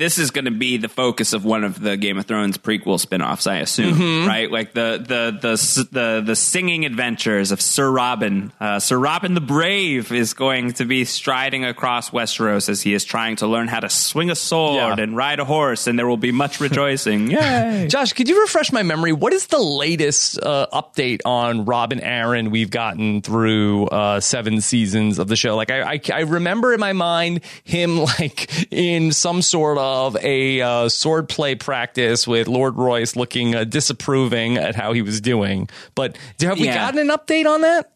[0.00, 2.98] This is going to be the focus of one of the Game of Thrones prequel
[2.98, 4.50] spin-offs, I assume, right?
[4.50, 8.50] Like the the the the the singing adventures of Sir Robin.
[8.58, 13.04] Uh, Sir Robin the Brave is going to be striding across Westeros as he is
[13.04, 15.02] trying to learn how to swing a sword Yeah.
[15.04, 17.30] and ride a horse, and there will be much rejoicing.
[17.30, 17.86] Yay!
[17.90, 19.12] Josh, could you refresh my memory?
[19.12, 25.18] What is the latest uh, update on Robin Arryn we've gotten through uh, seven seasons
[25.18, 25.56] of the show?
[25.56, 29.89] Like, I, I, I remember in my mind him like in some sort of
[30.22, 35.68] a uh, swordplay practice with Lord Royce looking uh, disapproving at how he was doing.
[35.94, 36.74] But have we Yeah.
[36.74, 37.92] gotten an update on that?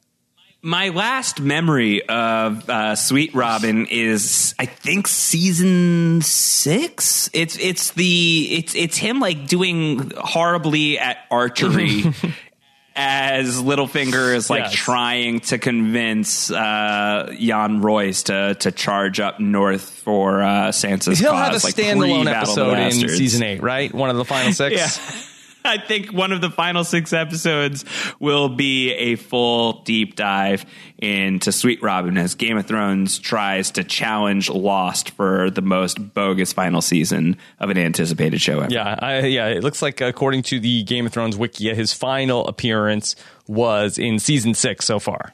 [0.66, 7.28] My last memory of uh, Sweet Robin is, I think, season six.
[7.34, 12.04] It's it's the it's it's him like doing horribly at archery.
[12.96, 14.72] As Littlefinger is like Yes.
[14.74, 21.32] trying to convince uh, Yohn Royce to to charge up north for uh, Sansa's He'll
[21.32, 23.92] cause, have a like standalone pre-Battle of the episode in season eight, right?
[23.92, 24.76] One of the final six.
[24.76, 25.22] Yeah.
[25.66, 27.84] I think one of the final six episodes
[28.20, 30.66] will be a full deep dive
[30.98, 36.52] into Sweet Robin as Game of Thrones tries to challenge Lost for the most bogus
[36.52, 38.72] final season of an anticipated show ever.
[38.72, 39.46] Yeah, I, yeah.
[39.46, 44.18] It looks like according to the Game of Thrones wiki, his final appearance was in
[44.18, 45.32] season six so far.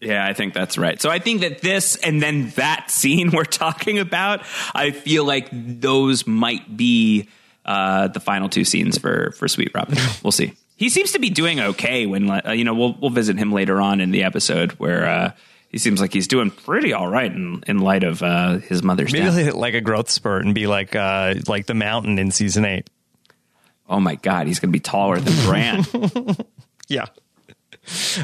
[0.00, 1.00] Yeah, I think that's right.
[1.00, 4.42] So I think that this and then that scene we're talking about,
[4.74, 7.28] I feel like those might be
[7.70, 9.96] uh, the final two scenes for for Sweet Robin.
[10.24, 10.52] we'll see.
[10.76, 13.80] He seems to be doing okay when uh, you know we'll we'll visit him later
[13.80, 15.32] on in the episode where uh,
[15.68, 19.12] he seems like he's doing pretty all right in in light of uh, his mother's
[19.12, 19.34] Maybe death.
[19.36, 22.64] he'll hit like a growth spurt and be like uh, like the mountain in season
[22.64, 22.88] eight.
[23.88, 25.84] Oh my god, he's going to be taller than Bran.
[26.88, 27.06] Yeah.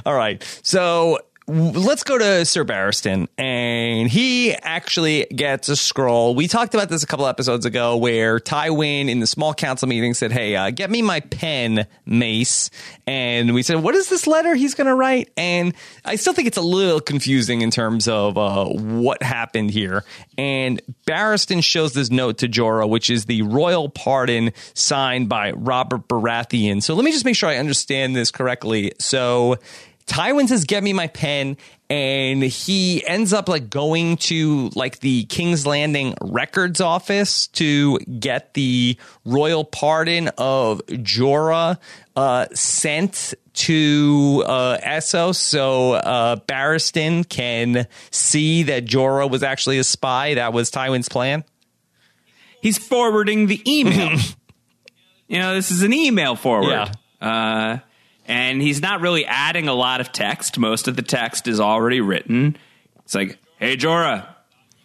[0.04, 0.42] All right.
[0.62, 6.34] So let's go to Sir Barristan, and he actually gets a scroll.
[6.34, 10.14] We talked about this a couple episodes ago, where Tywin in the small council meeting
[10.14, 12.70] said, "Hey, uh, get me my pen, Mace."
[13.06, 16.48] And we said, "What is this letter he's going to write?" And I still think
[16.48, 20.04] it's a little confusing in terms of uh, what happened here.
[20.36, 26.08] And Barristan shows this note to Jorah, which is the royal pardon signed by Robert
[26.08, 26.82] Baratheon.
[26.82, 28.92] So let me just make sure I understand this correctly.
[28.98, 29.58] So
[30.06, 31.56] Tywin says, "Get me my pen,"
[31.90, 38.54] and he ends up like going to like the King's Landing records office to get
[38.54, 41.78] the royal pardon of Jorah
[42.14, 49.84] uh, sent to uh, Essos, so uh, Barristan can see that Jorah was actually a
[49.84, 50.34] spy.
[50.34, 51.44] That was Tywin's plan.
[52.62, 54.18] He's forwarding the email.
[55.28, 56.70] you know, this is an email forward.
[56.70, 56.92] Yeah.
[57.20, 57.78] Uh,
[58.26, 60.58] and he's not really adding a lot of text.
[60.58, 62.56] Most of the text is already written.
[63.04, 64.26] It's like, hey, Jorah,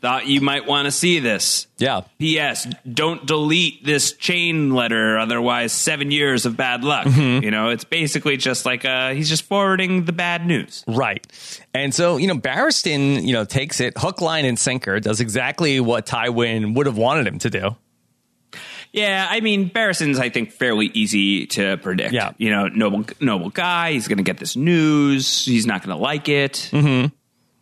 [0.01, 1.67] thought you might want to see this.
[1.77, 2.01] Yeah.
[2.19, 2.67] P.S.
[2.91, 7.06] Don't delete this chain letter, otherwise, seven years of bad luck.
[7.06, 10.84] You know, it's basically just like uh, he's just forwarding the bad news.
[10.88, 11.25] Right.
[11.73, 15.80] And so, you know, Barristan, you know, takes it hook, line, and sinker, does exactly
[15.80, 17.75] what Tywin would have wanted him to do.
[18.93, 22.13] Yeah, I mean, Barristan's, I think, fairly easy to predict.
[22.13, 22.34] Yeah.
[22.38, 23.93] You know, noble, noble guy.
[23.93, 25.45] He's going to get this news.
[25.45, 26.69] He's not going to like it.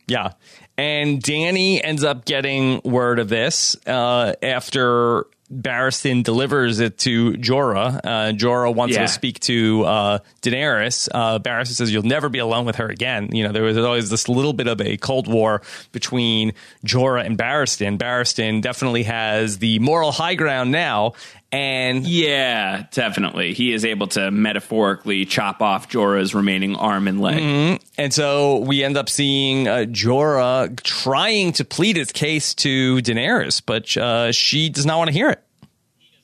[0.07, 0.31] Yeah.
[0.77, 7.99] And Dany ends up getting word of this uh, after Barristan delivers it to Jorah.
[8.03, 9.01] Uh, Jorah wants Yeah.
[9.03, 11.09] to speak to uh, Daenerys.
[11.11, 13.29] Uh, Barristan says, You'll never be alone with her again.
[13.33, 16.53] You know, there was always this little bit of a Cold War between
[16.85, 17.97] Jorah and Barristan.
[17.97, 21.13] Barristan definitely has the moral high ground now.
[21.51, 23.53] And Yeah, definitely.
[23.53, 27.81] He is able to metaphorically chop off Jorah's remaining arm and leg.
[27.97, 33.61] And so we end up seeing uh, Jorah trying to plead his case to Daenerys,
[33.65, 35.43] but uh, she does not want to hear it.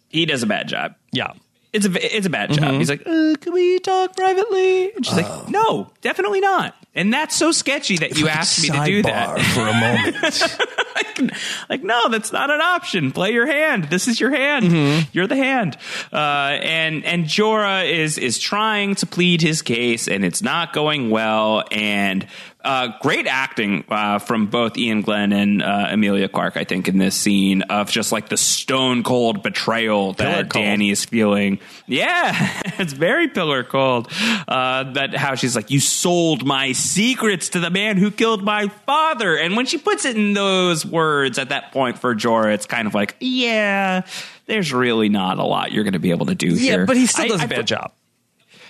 [0.09, 0.95] He does a bad job.
[1.11, 1.33] Yeah.
[1.73, 2.75] It's a it's a bad job.
[2.75, 4.93] He's like, uh, can we talk privately?
[4.93, 6.73] And she's like, no, definitely not.
[6.95, 9.39] And that's so sketchy that you asked me to do that.
[9.53, 11.33] for a moment.
[11.69, 13.11] like, no, that's not an option.
[13.11, 13.85] Play your hand.
[13.85, 15.07] This is your hand.
[15.11, 15.77] You're the hand.
[16.11, 16.15] Uh,
[16.61, 21.63] and and Jorah is is trying to plead his case, and it's not going well.
[21.71, 22.25] And
[22.65, 26.97] uh, great acting uh, from both Iain Glen and uh, Emilia Clarke, I think, in
[26.97, 30.49] this scene of just like the stone cold betrayal that.
[30.49, 31.59] Dany is feeling.
[31.85, 32.33] Yeah,
[32.79, 34.11] it's very pillar cold.
[34.47, 38.67] Uh, that how she's like, you sold my secrets to the man who killed my
[38.85, 39.35] father.
[39.37, 42.87] And when she puts it in those words at that point for Jorah, it's kind
[42.87, 44.05] of like, yeah,
[44.45, 46.85] there's really not a lot you're going to be able to do yeah, here.
[46.85, 47.91] but he still I- does a I- bad job.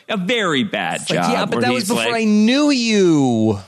[0.07, 1.31] A very bad Like, job.
[1.31, 3.59] yeah, but that was before like- I knew you.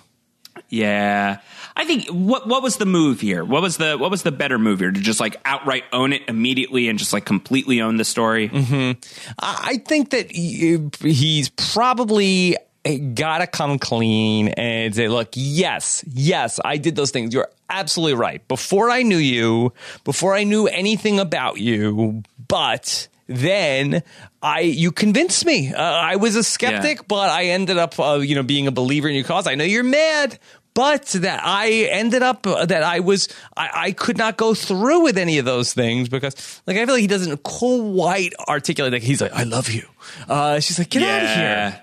[0.69, 1.39] yeah.
[1.75, 3.43] I think what what was the move here?
[3.45, 4.89] What was the what was the better move here?
[4.91, 8.49] To just like outright own it immediately and just like completely own the story?
[8.49, 8.99] Mm-hmm.
[9.39, 12.57] I I think that he- he's probably
[12.95, 17.33] got to come clean and say, look, yes, yes, I did those things.
[17.33, 18.47] You're absolutely right.
[18.47, 19.73] Before I knew you,
[20.05, 24.03] before I knew anything about you, but then
[24.41, 25.73] I, you convinced me.
[25.73, 27.05] Uh, I was a skeptic, Yeah.
[27.07, 29.47] but I ended up, uh, you know, being a believer in your cause.
[29.47, 30.39] I know you're mad.
[30.73, 35.01] But that I ended up uh, that I was I, I could not go through
[35.05, 39.01] with any of those things because like I feel like he doesn't quite articulate like
[39.01, 39.87] he's like I love you.
[40.29, 41.81] Uh, she's like get out of here.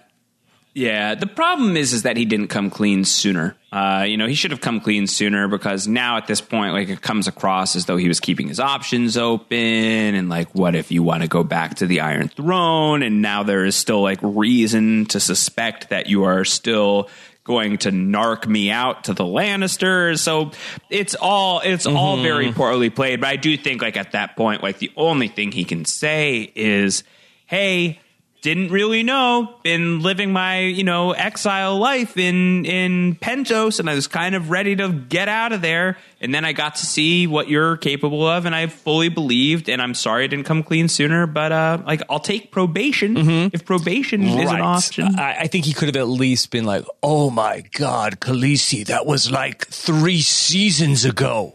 [0.75, 3.57] Yeah, the problem is is that he didn't come clean sooner.
[3.71, 6.89] Uh, you know, he should have come clean sooner because now at this point, like
[6.89, 10.91] it comes across as though he was keeping his options open and like, what if
[10.91, 13.05] you want to go back to the Iron Throne?
[13.05, 17.09] And now there is still like reason to suspect that you are still
[17.45, 20.19] going to narc me out to the Lannisters.
[20.19, 20.51] So
[20.91, 23.21] it's all it's all very poorly played.
[23.21, 26.51] But I do think like at that point, like the only thing he can say
[26.57, 27.05] is,
[27.47, 28.01] "Hey."
[28.45, 29.55] Didn't really know.
[29.63, 34.51] Been living my, you know, exile life in in Pentos, and I was kind of
[34.51, 35.97] ready to get out of there.
[36.21, 39.71] And then I got to see what you're capable of, and I fully believed.
[39.71, 43.17] And I'm sorry I didn't come clean sooner, but uh, like I'll take probation
[43.55, 45.19] if probation is an option.
[45.19, 49.07] I, I think he could have at least been like, "Oh my God, Khaleesi, that
[49.07, 51.55] was like three seasons ago."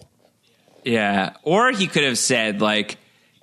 [0.83, 2.97] yeah, or he could have said like.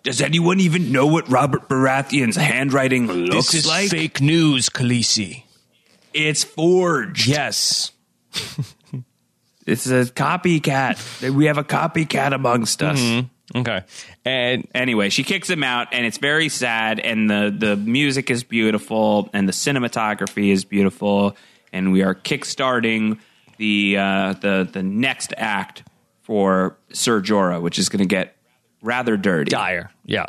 [0.07, 3.90] Does anyone even know what Robert Baratheon's handwriting looks This is like?
[3.90, 5.42] fake news, Khaleesi.
[6.14, 7.27] It's forged.
[7.27, 7.90] Yes.
[9.66, 11.29] It's a copycat.
[11.31, 13.25] We have a copycat amongst us.
[13.53, 13.83] Okay.
[14.25, 17.01] And anyway, she kicks him out, and it's very sad.
[17.01, 21.37] And the the music is beautiful, and the cinematography is beautiful,
[21.73, 23.19] and we are kickstarting
[23.57, 25.83] the uh, the the next act
[26.23, 28.36] for Sir Jorah, which is going to get
[28.87, 29.51] rather dirty.
[29.51, 29.90] Dire.
[30.05, 30.27] Yeah.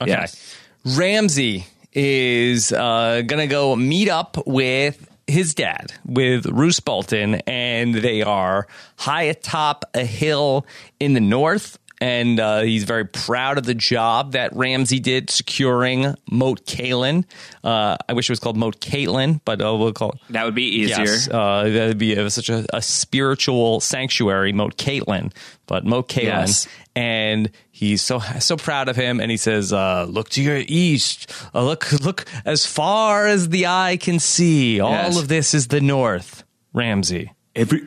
[0.00, 0.10] Okay.
[0.10, 0.56] Yes.
[0.84, 7.94] Ramsay is uh, going to go meet up with his dad, with Roose Bolton, and
[7.94, 10.66] they are high atop a hill
[11.00, 11.78] in the north.
[12.04, 17.24] And uh, he's very proud of the job that Ramsay did securing Moat Cailin.
[17.62, 20.54] Uh, I wish it was called Moat Caitlin, but uh, we'll call it That would
[20.54, 20.98] be easier.
[21.06, 25.32] Yes, uh, that'd be a, such a, a spiritual sanctuary, Moat Caitlin,
[25.66, 26.68] but Moat Caitlin, Yes.
[26.94, 31.32] and he's so so proud of him, and he says, uh, "Look to your east,
[31.54, 34.78] uh, look look as far as the eye can see.
[34.78, 35.18] All Yes.
[35.18, 36.44] of this is the north."
[36.74, 37.86] Ramsay, Every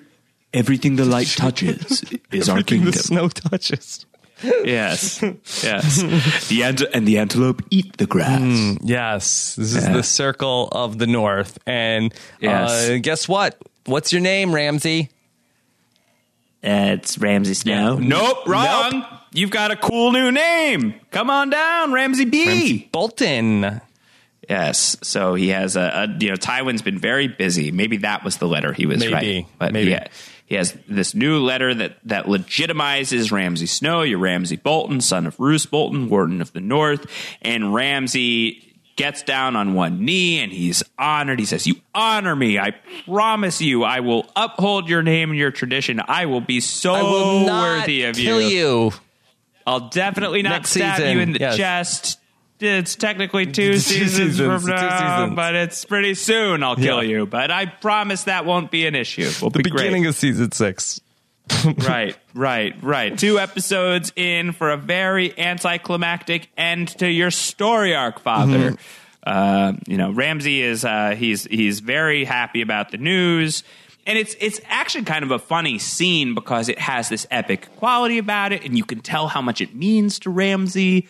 [0.54, 2.92] everything the light touches is our everything kingdom.
[2.94, 4.07] the snow touches.
[4.44, 5.22] Yes,
[5.64, 6.48] yes.
[6.48, 8.78] the ant- and the antelope eat the grass.
[8.84, 9.94] Yes, this is Yeah.
[9.94, 12.90] the circle of the north, and Yes.
[12.90, 13.58] uh, guess what?
[13.86, 15.10] What's your name, Ramsay?
[16.64, 17.96] it's Ramsay Snow.
[17.98, 19.06] Nope, wrong.
[19.34, 20.96] You've got a cool new name.
[21.12, 22.46] Come on down, Ramsay B.
[22.48, 23.82] Ramsay Bolton.
[24.50, 24.98] Yes.
[25.04, 27.72] So he has a, a you know Tywin's been very busy.
[27.72, 29.14] Maybe that was the letter he was Maybe.
[29.14, 29.46] writing.
[29.60, 29.92] But Maybe.
[29.92, 30.08] yeah,
[30.48, 34.02] he has this new letter that that legitimizes Ramsay Snow.
[34.02, 37.06] You're Ramsay Bolton, son of Roose Bolton, Warden of the North,
[37.42, 38.64] and Ramsay
[38.96, 41.38] gets down on one knee and he's honored.
[41.40, 42.58] He says, "You honor me.
[42.58, 42.72] I
[43.06, 46.02] promise you, I will uphold your name and your tradition.
[46.08, 48.92] I will be so worthy of you I will not worthy of kill you.
[49.68, 51.58] I'll definitely not Next stab season, you in the yes.
[51.58, 52.20] chest.
[52.60, 55.36] It's technically two seasons, seasons, from now, seasons.
[55.36, 56.64] but it's pretty soon.
[56.64, 57.10] I'll kill Yeah.
[57.20, 59.30] you, but I promise that won't be an issue.
[59.42, 60.10] We'll The be beginning great.
[60.10, 61.00] of season six.
[61.88, 63.18] right, right, right.
[63.18, 68.76] Two episodes in for a very anticlimactic end to your story arc, Father.
[69.26, 73.64] Uh, you know, Ramsay is uh, he's he's very happy about the news.
[74.06, 78.18] And it's it's actually kind of a funny scene because it has this epic quality
[78.18, 81.08] about it, and you can tell how much it means to Ramsay.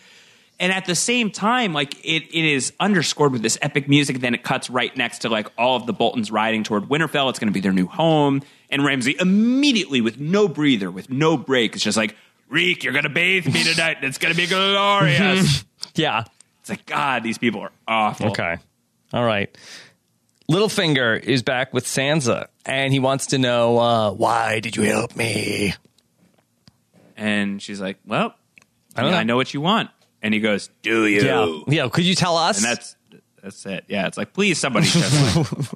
[0.60, 4.18] And at the same time, like it, it is underscored with this epic music.
[4.20, 7.30] Then it cuts right next to like all of the Boltons riding toward Winterfell.
[7.30, 8.42] It's going to be their new home.
[8.68, 12.16] And Ramsay immediately, with no breather, with no break, is just like,
[12.48, 13.98] "Reek, you're going to bathe me tonight.
[14.02, 16.24] It's going to be glorious." Yeah.
[16.60, 18.28] it's like, God, these people are awful.
[18.28, 18.56] Okay.
[19.12, 19.56] All right.
[20.48, 25.16] Littlefinger is back with Sansa, and he wants to know uh, why did you help
[25.16, 25.74] me?
[27.16, 28.34] And she's like, "Well,
[28.94, 29.16] I, don't know.
[29.18, 29.90] I know what you want."
[30.22, 31.60] And he goes, "Do you?" Yeah.
[31.84, 31.88] Yeah.
[31.88, 32.58] Could you tell us?
[32.58, 32.96] and that's
[33.42, 33.84] that's it.
[33.88, 35.68] Yeah, it's like please somebody just like,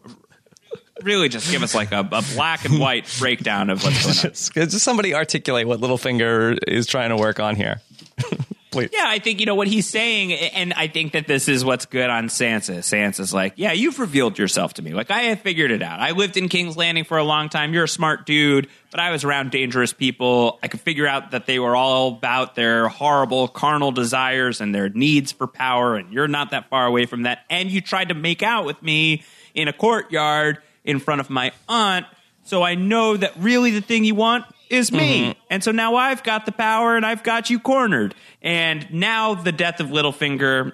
[1.02, 4.22] really just give us like a, a black and white breakdown of what's going on.
[4.32, 7.80] just, just somebody articulate what Littlefinger is trying to work on here.
[8.72, 8.88] Please.
[8.90, 11.84] Yeah, I think you know what he's saying, and I think that this is what's
[11.84, 12.78] good on Sansa.
[12.78, 14.94] Sansa's like, yeah, you've revealed yourself to me.
[14.94, 16.00] Like I have figured it out.
[16.00, 17.74] I lived in King's Landing for a long time.
[17.74, 20.58] You're a smart dude, but I was around dangerous people.
[20.62, 24.88] I could figure out that they were all about their horrible carnal desires and their
[24.88, 27.40] needs for power, and you're not that far away from that.
[27.50, 29.22] And you tried to make out with me
[29.54, 32.06] in a courtyard in front of my aunt.
[32.44, 35.36] So I know that really the thing you want is me.
[35.50, 38.14] And so now I've got the power and I've got you cornered.
[38.40, 40.72] And now the death of Littlefinger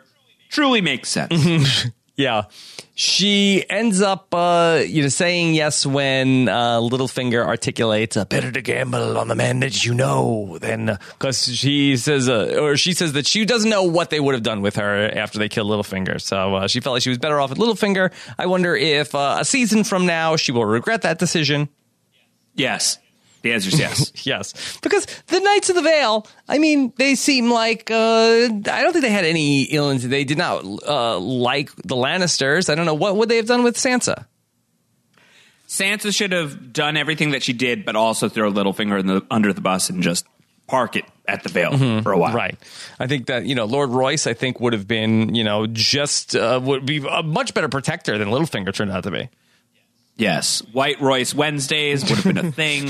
[0.50, 1.86] truly makes sense.
[2.18, 2.46] Yeah.
[2.96, 8.60] She ends up, uh, you know, saying yes when uh, Littlefinger articulates, uh, "Better to
[8.60, 13.12] gamble on the man that you know than," because she says, uh, or she says
[13.12, 16.20] that she doesn't know what they would have done with her after they killed Littlefinger.
[16.20, 18.10] So uh, she felt like she was better off with Littlefinger.
[18.36, 21.68] I wonder if uh, a season from now she will regret that decision.
[22.56, 22.98] yes.
[23.42, 24.12] The answer is yes.
[24.26, 26.26] Yes, because the Knights of the Vale.
[26.48, 29.96] I mean, they seem like uh, I don't think they had any ill.
[29.96, 32.68] They did not uh, like the Lannisters.
[32.68, 34.26] I don't know what would they have done with Sansa.
[35.68, 39.52] Sansa should have done everything that she did, but also throw Littlefinger in the, under
[39.52, 40.26] the bus and just
[40.66, 42.34] park it at the Vale for a while.
[42.34, 42.58] Right.
[42.98, 44.26] I think that you know Lord Royce.
[44.26, 48.16] I think would have been you know just uh, would be a much better protector
[48.18, 49.28] than Littlefinger turned out to be.
[50.18, 50.60] Yes.
[50.72, 52.88] White Royce Wednesdays would have been a thing.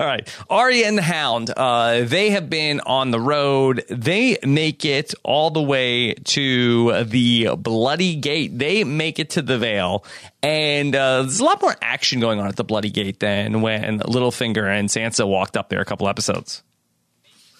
[0.00, 1.50] All right, Arya and the Hound.
[1.56, 3.84] Uh, they have been on the road.
[3.88, 8.58] They make it all the way to the Bloody Gate.
[8.58, 10.04] They make it to the Vale,
[10.42, 14.00] and uh, there's a lot more action going on at the Bloody Gate than when
[14.00, 16.62] Littlefinger and Sansa walked up there a couple episodes.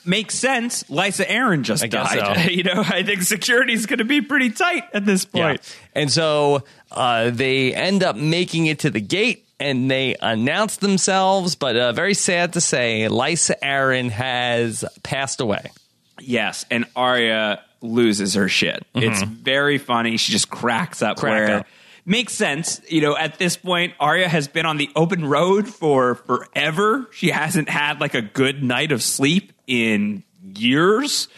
[0.04, 0.84] Makes sense.
[0.84, 2.36] Lysa Arryn just I died.
[2.36, 2.42] so.
[2.50, 5.60] you know, I think security's going to be pretty tight at this point.
[5.94, 11.54] And so uh, they end up making it to the gate and they announce themselves,
[11.56, 15.70] but uh, very sad to say, Lysa Arryn has passed away.
[16.20, 18.84] Yes, and Arya loses her shit.
[18.94, 20.16] It's very funny.
[20.16, 21.26] She just cracks up Mm-hmm.
[21.26, 21.66] Crack where up.
[22.04, 22.80] makes sense.
[22.88, 27.08] You know, at this point, Arya has been on the open road for forever.
[27.12, 30.22] She hasn't had like a good night of sleep in
[30.56, 31.28] years.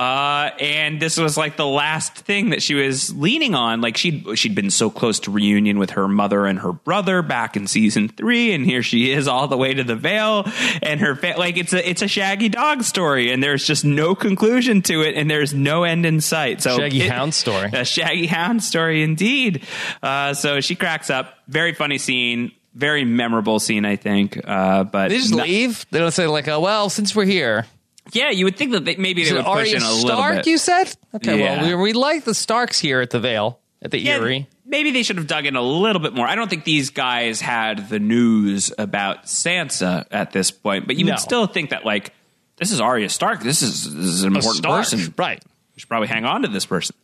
[0.00, 3.82] Uh, and this was like the last thing that she was leaning on.
[3.82, 7.54] Like she'd she'd been so close to reunion with her mother and her brother back
[7.54, 10.46] in season three, and here she is all the way to the Vale,
[10.82, 14.14] and her fa- like it's a it's a Shaggy dog story, and there's just no
[14.14, 16.62] conclusion to it, and there's no end in sight.
[16.62, 17.68] So Shaggy it- Hound story.
[17.72, 19.64] a Shaggy Hound story indeed.
[20.02, 21.34] Uh, so she cracks up.
[21.46, 22.52] Very funny scene.
[22.74, 24.40] Very memorable scene, I think.
[24.48, 25.84] Uh, but They just not- leave.
[25.90, 27.66] They don't say like, "Oh well, since we're here."
[28.12, 30.36] Yeah, you would think that they, maybe they would push Arya in a little Stark?
[30.36, 30.46] bit.
[30.46, 30.94] You said.
[31.14, 31.62] Okay, Yeah.
[31.62, 34.48] well, we, we like the Starks here at the Vale at the Yeah, Eyrie.
[34.64, 36.26] maybe they should have dug in a little bit more.
[36.26, 41.04] I don't think these guys had the news about Sansa at this point, but you
[41.04, 41.12] No.
[41.12, 42.12] would still think that like
[42.56, 43.42] this is Arya Stark.
[43.42, 45.14] This is, this is an important Stark, person.
[45.16, 45.42] right?
[45.76, 46.94] We should probably hang on to this person.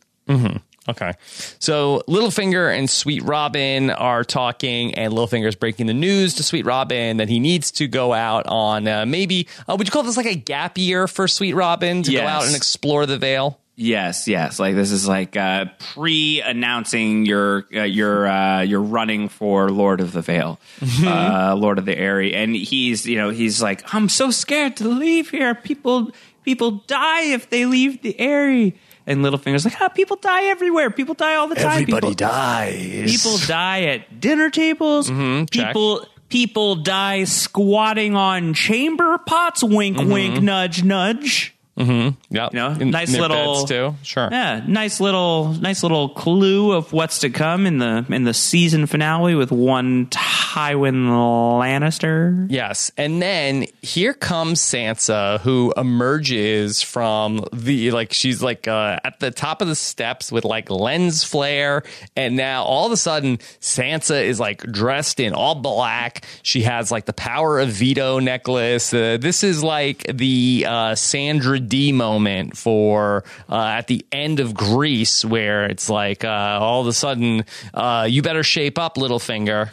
[0.89, 1.13] Okay.
[1.59, 7.17] So Littlefinger and Sweet Robin are talking, and Littlefinger's breaking the news to Sweet Robin
[7.17, 10.25] that he needs to go out on uh, maybe, uh, would you call this like
[10.25, 13.59] a gap year for Sweet Robin to go out and explore the Vale?
[13.79, 14.59] Yes, yes.
[14.59, 20.13] Like this is like uh, pre-announcing your uh, your uh, you're running for Lord of
[20.13, 20.59] the Vale,
[21.03, 24.87] uh, Lord of the Eyrie, and he's you know he's like I'm so scared to
[24.87, 25.53] leave here.
[25.53, 26.11] People
[26.43, 28.79] people die if they leave the Eyrie.
[29.07, 30.89] And Littlefinger's like, ah, people die everywhere.
[30.91, 31.85] People die all the time.
[31.85, 33.09] people, dies.
[33.09, 35.09] people die at dinner tables.
[35.09, 39.63] Mm-hmm, people people die squatting on chamber pots.
[39.63, 40.11] Wink, Mm-hmm.
[40.11, 41.55] wink, nudge, nudge.
[41.77, 42.19] Yep.
[42.31, 43.95] You know, In- nice nip little too.
[44.03, 44.29] Sure.
[44.31, 48.87] Yeah, nice little, nice little clue of what's to come in the in the season
[48.87, 52.47] finale with one Tywin Lannister.
[52.49, 52.91] Yes.
[52.97, 59.29] And then here comes Sansa, who emerges from the, like, she's like uh, at the
[59.31, 61.83] top of the steps with like lens flare.
[62.15, 66.25] And now all of a sudden, Sansa is like dressed in all black.
[66.41, 68.93] She has like the power of veto necklace.
[68.93, 74.53] Uh, this is like the uh, Sandra Dee moment for uh, at the end of
[74.53, 79.69] Grease, where it's like uh, all of a sudden, uh, you better shape up, Littlefinger.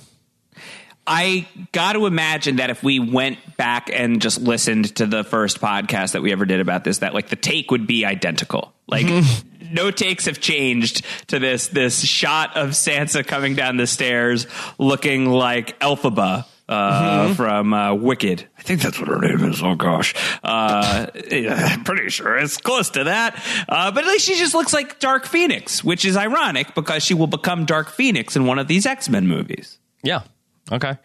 [1.07, 5.61] I got to imagine that if we went back and just listened to the first
[5.61, 8.72] podcast that we ever did about this, that like the take would be identical.
[8.86, 9.07] Like
[9.70, 14.47] no takes have changed to this this shot of Sansa coming down the stairs
[14.78, 16.47] looking like Elphaba.
[16.67, 19.62] Uh, from uh, Wicked, I think that's what her name is.
[19.62, 23.43] Oh gosh, uh, yeah, pretty sure it's close to that.
[23.69, 27.12] Uh, but at least she just looks like Dark Phoenix, which is ironic because she
[27.12, 29.79] will become Dark Phoenix in one of these X Men movies.
[30.03, 30.23] Yeah.
[30.73, 30.97] Okay.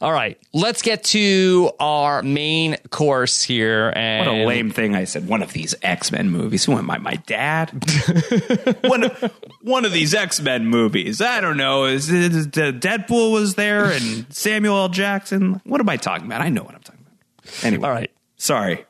[0.00, 0.38] All right.
[0.54, 3.92] Let's get to our main course here.
[3.94, 5.28] And What a lame thing I said.
[5.28, 6.64] One of these X Men movies.
[6.64, 6.96] Who am I?
[6.98, 7.70] My dad?
[8.82, 11.20] one, of, one of these X Men movies.
[11.20, 11.84] I don't know.
[11.84, 14.88] Is, is, Deadpool was there and Samuel L.
[14.88, 15.60] Jackson?
[15.64, 16.40] What am I talking about?
[16.40, 17.64] I know what I'm talking about.
[17.64, 17.86] Anyway.
[17.86, 18.10] All right.
[18.36, 18.86] Sorry.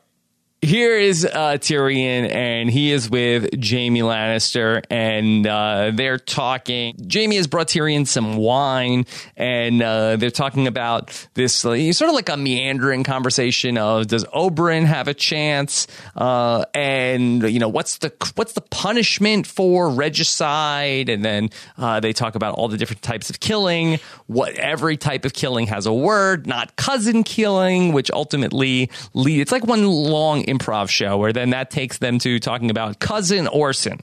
[0.63, 7.09] Here is uh, Tyrion, and he is with Jaime Lannister, and uh, they're talking.
[7.11, 12.13] Jaime has brought Tyrion some wine, and uh, they're talking about this uh, sort of
[12.13, 17.97] like a meandering conversation of does Oberyn have a chance, uh, and you know what's
[17.97, 21.49] the what's the punishment for regicide, and then
[21.79, 23.99] uh, they talk about all the different types of killing.
[24.27, 29.41] What every type of killing has a word, not cousin killing, which ultimately lead.
[29.41, 33.47] It's like one long improv show where then that takes them to talking about cousin
[33.47, 33.99] Orson.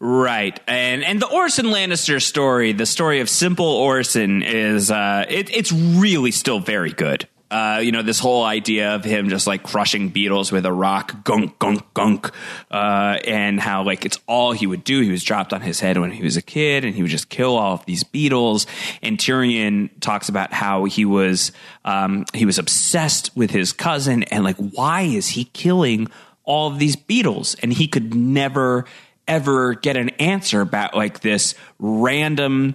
[0.00, 5.54] Right, and and the Orson Lannister story, the story of Simple Orson, is uh, it,
[5.54, 7.28] it's really still very good.
[7.50, 11.22] Uh, you know, this whole idea of him just like crushing beetles with a rock,
[11.24, 12.30] gunk, gunk, gunk,
[12.70, 15.00] uh, and how like it's all he would do.
[15.00, 17.28] He was dropped on his head when he was a kid, and he would just
[17.28, 18.66] kill all of these beetles.
[19.02, 21.52] And Tyrion talks about how he was
[21.84, 26.08] um, he was obsessed with his cousin, and like why is he killing
[26.44, 27.56] all of these beetles?
[27.62, 28.84] And he could never
[29.26, 32.74] ever get an answer about like this random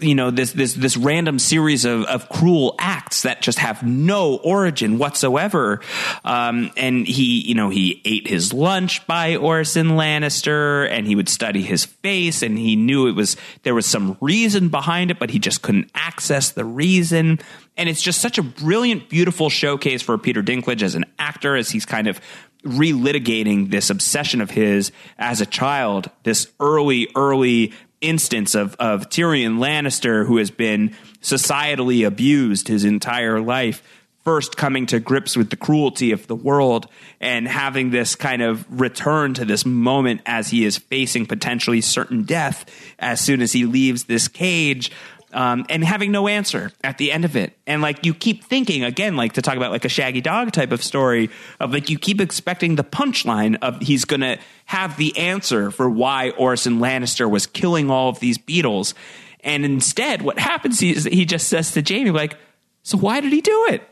[0.00, 4.36] you know this this this random series of, of cruel acts that just have no
[4.36, 5.80] origin whatsoever.
[6.24, 11.28] Um, and he you know he ate his lunch by Orson Lannister and he would
[11.28, 15.30] study his face and he knew it was there was some reason behind it but
[15.30, 17.38] he just couldn't access the reason.
[17.76, 21.70] And it's just such a brilliant beautiful showcase for Peter Dinklage as an actor as
[21.70, 22.20] he's kind of
[22.64, 29.58] relitigating this obsession of his as a child, this early, early instance of, of Tyrion
[29.58, 33.82] Lannister, who has been societally abused his entire life,
[34.24, 36.86] first coming to grips with the cruelty of the world
[37.20, 42.22] and having this kind of return to this moment as he is facing potentially certain
[42.24, 42.66] death
[42.98, 44.90] as soon as he leaves this cage
[45.32, 47.56] um, and having no answer at the end of it.
[47.66, 50.72] And like you keep thinking again, like to talk about like a shaggy dog type
[50.72, 55.16] of story of like you keep expecting the punchline of he's going to have the
[55.16, 58.94] answer for why Orson Lannister was killing all of these beetles.
[59.42, 62.36] And instead, what happens is he just says to Jaime, like,
[62.82, 63.82] so why did he do it?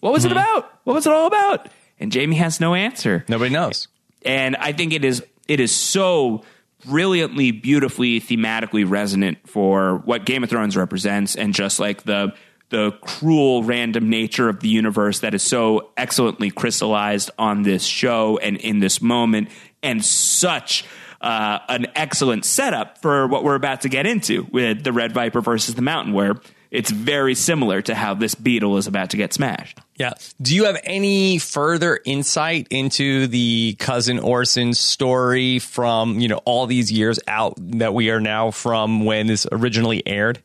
[0.00, 0.38] What was mm-hmm.
[0.38, 0.72] it about?
[0.84, 1.68] What was it all about?
[1.98, 3.24] And Jaime has no answer.
[3.28, 3.88] Nobody knows.
[4.24, 6.44] And I think it is it is so
[6.84, 12.34] brilliantly, beautifully, thematically resonant for what Game of Thrones represents, and just like the
[12.70, 18.38] the cruel, random nature of the universe that is so excellently crystallized on this show
[18.38, 19.48] and in this moment,
[19.82, 20.84] and such
[21.20, 25.40] uh, an excellent setup for what we're about to get into with the Red Viper
[25.40, 26.34] versus the Mountain, where
[26.70, 29.80] it's very similar to how this beetle is about to get smashed.
[30.00, 30.14] Yeah.
[30.40, 36.66] Do you have any further insight into the cousin Orson story from, you know, all
[36.66, 40.42] these years out that we are now from when this originally aired?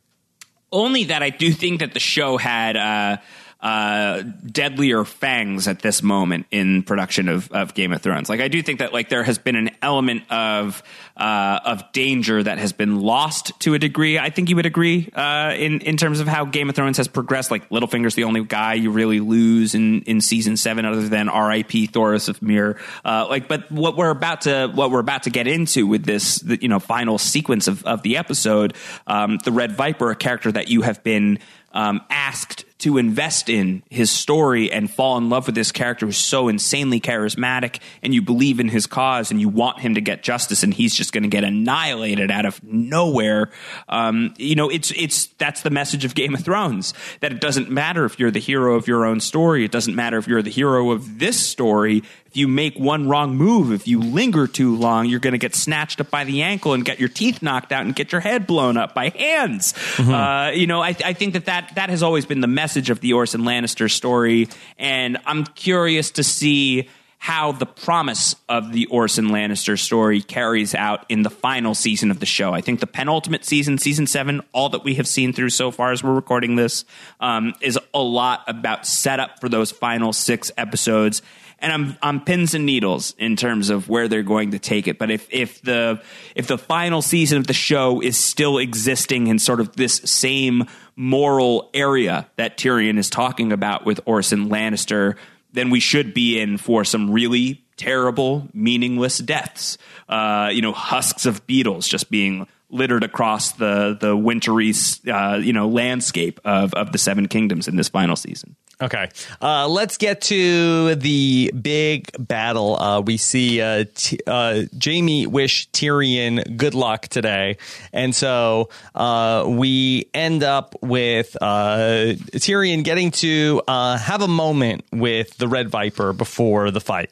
[0.74, 3.18] Only that I do think that the show had uh,
[3.62, 8.30] uh, deadlier fangs at this moment in production of, of Game of Thrones.
[8.30, 10.84] Like I do think that like there has been an element of
[11.18, 14.20] uh, of danger that has been lost to a degree.
[14.20, 17.08] I think you would agree uh, in in terms of how Game of Thrones has
[17.08, 17.50] progressed.
[17.50, 21.88] Like Littlefinger's the only guy you really lose in in season seven, other than R.I.P.
[21.88, 22.80] Thoros of Myr.
[23.04, 26.40] Uh, like, but what we're about to what we're about to get into with this,
[26.40, 28.76] the, you know, final sequence of of the episode,
[29.08, 31.40] um, the Red Viper, a character that you have been
[31.76, 36.20] um, asked to invest in his story and fall in love with this character who's
[36.20, 40.22] so insanely charismatic and you believe in his cause and you want him to get
[40.22, 43.50] justice and he's just going to get annihilated out of nowhere
[43.90, 47.72] um, you know it's it's that's the message of game of thrones that it doesn't
[47.72, 50.52] matter if you're the hero of your own story it doesn't matter if you're the
[50.52, 52.04] hero of this story
[52.36, 55.56] if you make one wrong move, if you linger too long, you're going to get
[55.56, 58.46] snatched up by the ankle and get your teeth knocked out and get your head
[58.46, 59.72] blown up by hands.
[59.72, 60.14] Mm-hmm.
[60.14, 63.00] Uh, you know, I, I, think that, that that has always been the message of
[63.00, 69.30] the Orson Lannister story, and I'm curious to see how the promise of the Orson
[69.30, 72.54] Lannister story carries out in the final season of the show.
[72.54, 75.92] I think the penultimate season, season seven, all that we have seen through so far
[75.92, 76.86] as we're recording this,
[77.20, 81.24] um, is a lot about setup for those final six episodes
[81.60, 85.00] and I'm I'm pins and needles in terms of where they're going to take it.
[85.00, 86.02] But if if the
[86.36, 90.66] if the final season of the show is still existing in sort of this same
[90.96, 95.16] moral area that Tyrion is talking about with Orson Lannister,
[95.52, 99.78] then we should be in for some really terrible, meaningless deaths.
[100.08, 104.74] Uh, you know, husks of beetles just being littered across the the wintry
[105.08, 108.56] uh, you know landscape of of the Seven Kingdoms in this final season.
[108.82, 109.10] Okay,
[109.42, 112.76] uh, let's get to the big battle.
[112.78, 117.58] Uh, we see uh, T- uh, Jaime wish Tyrion good luck today,
[117.94, 125.38] and so uh, we end up with uh, Tyrion getting to have a moment with
[125.38, 127.12] the Red Viper before the fight.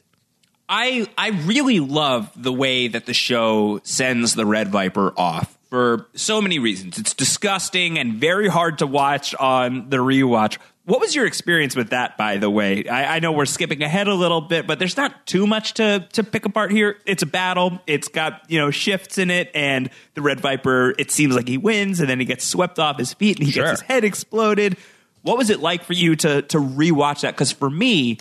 [0.68, 6.08] I I really love the way that the show sends the Red Viper off for
[6.14, 7.00] so many reasons.
[7.00, 10.58] It's disgusting and very hard to watch on the rewatch.
[10.86, 12.86] What was your experience with that, by the way?
[12.88, 16.06] I, I, know we're skipping ahead a little bit, but there's not too much to,
[16.12, 16.98] to pick apart here.
[17.06, 17.80] It's a battle.
[17.88, 21.58] It's got, you know, shifts in it, and the Red Viper, it seems like he
[21.58, 23.64] wins, and then he gets swept off his feet and he sure.
[23.64, 24.76] gets his head exploded.
[25.22, 27.34] What was it like for you to to rewatch that?
[27.34, 28.18] Because for me,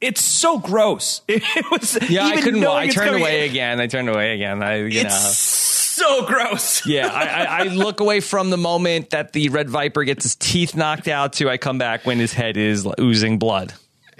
[0.00, 1.22] it's so gross.
[1.28, 2.26] It was yeah.
[2.26, 2.64] I couldn't.
[2.64, 3.80] I turned away again.
[3.80, 4.62] I turned away again.
[4.64, 5.79] I you it's know.
[6.00, 6.86] So gross.
[6.86, 10.34] yeah, I, I, I, look away from the moment that the red viper gets his
[10.36, 13.74] teeth knocked out to I come back when his head is oozing blood.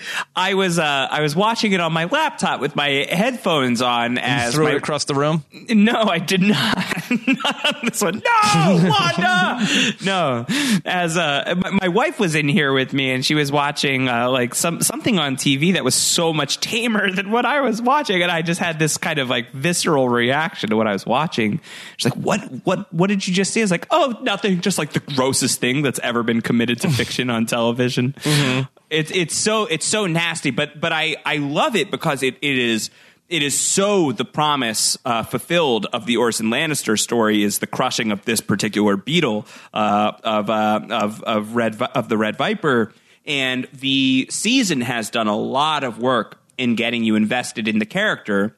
[0.36, 4.18] I was uh, I was watching it on my laptop with my headphones on.
[4.18, 5.44] As threw my, it across the room.
[5.68, 6.76] No, I did not.
[7.10, 8.22] not on this one.
[8.24, 9.66] No, Wanda.
[10.04, 10.46] no,
[10.84, 14.30] as uh, my, my, wife was in here with me, and she was watching uh,
[14.30, 18.22] like some something on TV that was so much tamer than what I was watching,
[18.22, 21.60] and I just had this kind of like visceral reaction to what I was watching.
[21.96, 22.40] She's like, "What?
[22.64, 22.92] What?
[22.92, 24.60] What did you just see?" I was like, "Oh, nothing.
[24.60, 28.79] Just like the grossest thing that's ever been committed to fiction on television." Mm-hmm.
[28.90, 32.58] It's it's so it's so nasty, but but I I love it because it it
[32.58, 32.90] is
[33.28, 38.10] it is so the promise uh, fulfilled of the Orson Lannister story is the crushing
[38.10, 42.92] of this particular beetle uh, of uh, of of red of the Red Viper,
[43.24, 47.86] and the season has done a lot of work in getting you invested in the
[47.86, 48.56] character,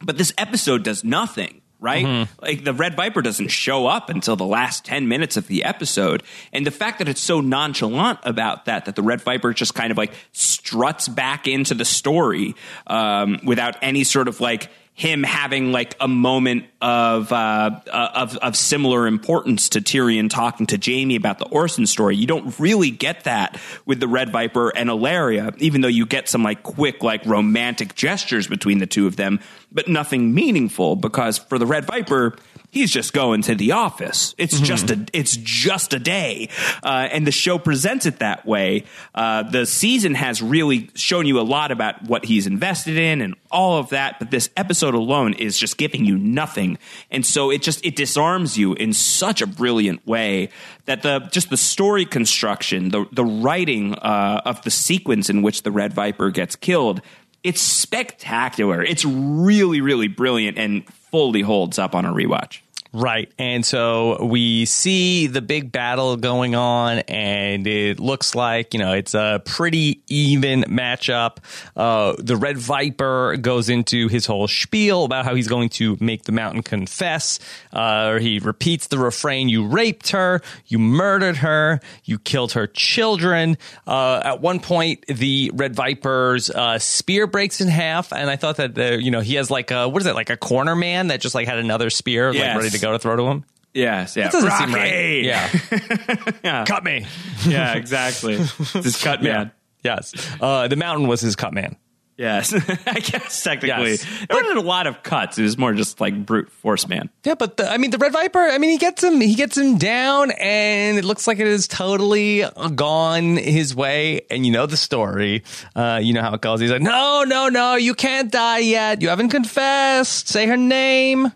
[0.00, 2.06] but this episode does nothing right?
[2.06, 2.42] Mm-hmm.
[2.42, 6.22] Like the Red Viper doesn't show up until the last 10 minutes of the episode.
[6.50, 9.90] And the fact that it's so nonchalant about that, that the Red Viper just kind
[9.90, 12.56] of like struts back into the story
[12.86, 18.36] um, without any sort of like, him having like a moment of uh, uh, of
[18.36, 22.14] of similar importance to Tyrion talking to Jaime about the Orson story.
[22.14, 26.28] You don't really get that with the Red Viper and Ellaria, even though you get
[26.28, 29.40] some like quick like romantic gestures between the two of them,
[29.72, 32.36] but nothing meaningful because for the Red Viper
[32.74, 34.34] he's just going to the office.
[34.36, 34.64] It's mm-hmm.
[34.64, 36.50] just a it's just a day,
[36.82, 38.84] uh, and the show presents it that way.
[39.14, 43.36] Uh, the season has really shown you a lot about what he's invested in and
[43.50, 46.76] all of that, but this episode alone is just giving you nothing,
[47.10, 50.50] and so it just it disarms you in such a brilliant way
[50.86, 55.62] that the just the story construction, the the writing uh, of the sequence in which
[55.62, 57.00] the Red Viper gets killed.
[57.44, 58.82] It's spectacular.
[58.82, 62.60] It's really, really brilliant and fully holds up on a rewatch.
[62.94, 63.32] Right.
[63.40, 68.92] And so we see the big battle going on, and it looks like, you know,
[68.92, 71.38] it's a pretty even matchup.
[71.74, 76.22] Uh, the Red Viper goes into his whole spiel about how he's going to make
[76.22, 77.40] the mountain confess.
[77.74, 83.58] Uh, he repeats the refrain You raped her, you murdered her, you killed her children.
[83.86, 88.56] Uh, at one point, the Red Viper's uh, spear breaks in half, and I thought
[88.56, 91.08] that, the, you know, he has like a, what is it, like a corner man
[91.08, 92.46] that just like had another spear, yes.
[92.46, 93.44] like ready to go to throw to him?
[93.74, 94.24] Yes, yeah.
[94.24, 94.64] That doesn't Rocky!
[94.64, 95.24] seem right.
[95.24, 96.32] Yeah.
[96.44, 96.64] yeah.
[96.64, 97.06] Cut me.
[97.46, 98.36] yeah, exactly.
[98.36, 99.50] His cut man.
[99.82, 99.96] Yeah.
[99.96, 100.14] Yes.
[100.40, 101.76] Uh, the mountain was his cut man.
[102.16, 102.52] Yes,
[102.86, 104.06] I guess technically yes.
[104.28, 105.36] there wasn't a lot of cuts.
[105.36, 107.10] It was more just like brute force man.
[107.24, 108.38] Yeah, but the, I mean, the Red Viper.
[108.38, 109.20] I mean, he gets him.
[109.20, 112.44] He gets him down, and it looks like it is totally
[112.76, 114.22] gone his way.
[114.30, 115.42] And you know the story.
[115.74, 116.60] Uh, you know how it goes.
[116.60, 119.02] He's like, "No, no, no, you can't die yet.
[119.02, 120.28] You haven't confessed.
[120.28, 121.32] Say her name."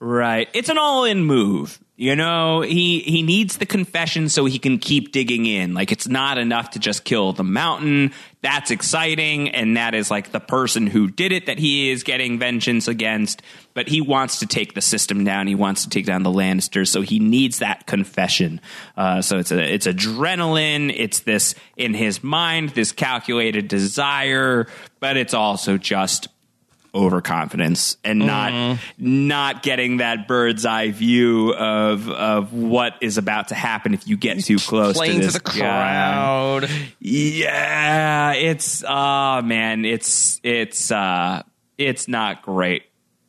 [0.00, 0.48] Right.
[0.52, 1.80] It's an all in move.
[1.98, 5.72] You know, he he needs the confession so he can keep digging in.
[5.72, 8.12] Like it's not enough to just kill the mountain.
[8.42, 12.38] That's exciting and that is like the person who did it that he is getting
[12.38, 13.40] vengeance against,
[13.72, 15.46] but he wants to take the system down.
[15.46, 18.60] He wants to take down the Lannisters, so he needs that confession.
[18.94, 24.66] Uh, so it's a it's adrenaline, it's this in his mind this calculated desire,
[25.00, 26.28] but it's also just
[26.96, 29.28] overconfidence and not mm-hmm.
[29.28, 34.16] not getting that bird's eye view of of what is about to happen if you
[34.16, 36.62] get too close Playing to, this to the crowd.
[36.62, 36.92] Guy.
[37.00, 41.42] Yeah, it's oh man, it's it's uh
[41.78, 42.84] it's not great.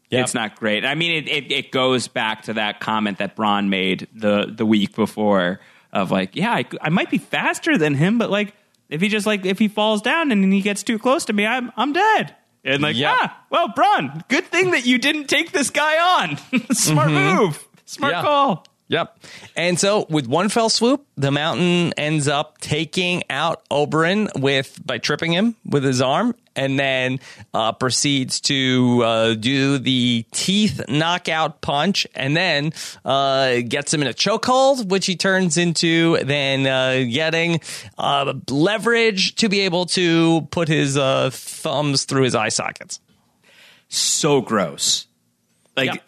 [0.09, 0.23] Yep.
[0.23, 0.85] It's not great.
[0.85, 4.65] I mean, it, it, it goes back to that comment that Bronn made the the
[4.65, 5.59] week before
[5.91, 8.53] of like, yeah, I, I might be faster than him, but like,
[8.89, 11.45] if he just like if he falls down and he gets too close to me,
[11.45, 12.35] I'm I'm dead.
[12.67, 13.15] And like, yep.
[13.17, 16.37] ah, well, Bronn, good thing that you didn't take this guy on.
[16.73, 17.37] Smart mm-hmm.
[17.37, 17.65] move.
[17.85, 18.21] Smart yeah.
[18.21, 18.65] call.
[18.89, 19.19] Yep.
[19.55, 24.97] And so with one fell swoop, the mountain ends up taking out Oberyn with by
[24.97, 27.19] tripping him with his arm and then
[27.53, 32.71] uh, proceeds to uh, do the teeth knockout punch and then
[33.03, 37.59] uh, gets him in a chokehold, which he turns into then uh, getting
[37.97, 43.01] uh, leverage to be able to put his uh, thumbs through his eye sockets.
[43.89, 45.07] So gross.
[45.75, 46.03] Like, yep.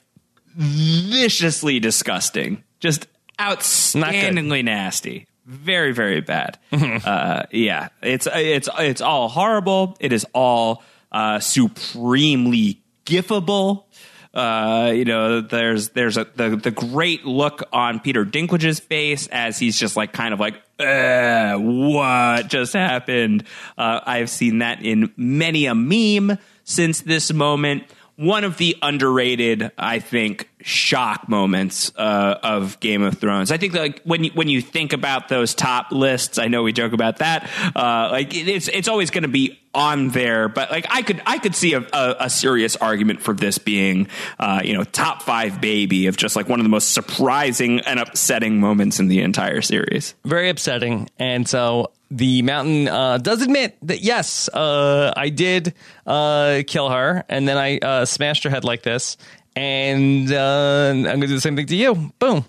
[0.56, 3.08] viciously disgusting just
[3.40, 5.28] outstandingly nasty.
[5.46, 6.58] Very, very bad.
[6.72, 9.96] Uh, yeah, it's it's it's all horrible.
[10.00, 13.86] It is all uh, supremely gifable.
[14.34, 19.58] Uh, you know, there's there's a the the great look on Peter Dinklage's face as
[19.58, 23.46] he's just like kind of like, what just happened?
[23.78, 27.84] Uh, I've seen that in many a meme since this moment
[28.20, 33.51] one of the underrated, I think, shock moments uh, of Game of Thrones.
[33.51, 36.74] I think like when you, when you think about those top lists, I know we
[36.74, 37.49] joke about that.
[37.76, 41.38] Uh, like it's it's always going to be on there, but like I could I
[41.38, 44.07] could see a, a, a serious argument for this being
[44.39, 47.99] uh, you know top five baby of just like one of the most surprising and
[47.99, 50.16] upsetting moments in the entire series.
[50.26, 55.76] Very upsetting, and so the mountain uh, does admit that yes, uh, I did
[56.07, 59.18] uh, kill her, and then I uh, smashed her head like this,
[59.56, 62.12] and uh, I'm gonna do the same thing to you.
[62.20, 62.45] Boom,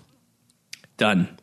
[0.97, 1.37] done.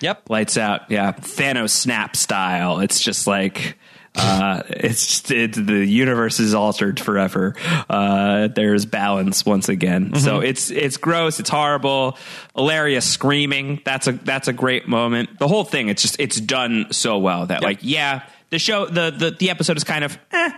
[0.00, 0.90] Yep, lights out.
[0.90, 2.80] Yeah, Thanos snap style.
[2.80, 3.78] It's just like
[4.16, 7.54] uh, it's just, it, the universe is altered forever.
[7.88, 10.10] Uh, there's balance once again.
[10.10, 10.18] Mm-hmm.
[10.18, 11.40] So it's it's gross.
[11.40, 12.16] It's horrible.
[12.56, 13.80] Ellaria screaming.
[13.84, 15.38] That's a that's a great moment.
[15.38, 15.88] The whole thing.
[15.88, 17.62] It's just it's done so well that yep.
[17.62, 20.50] like yeah, the show the, the the episode is kind of eh,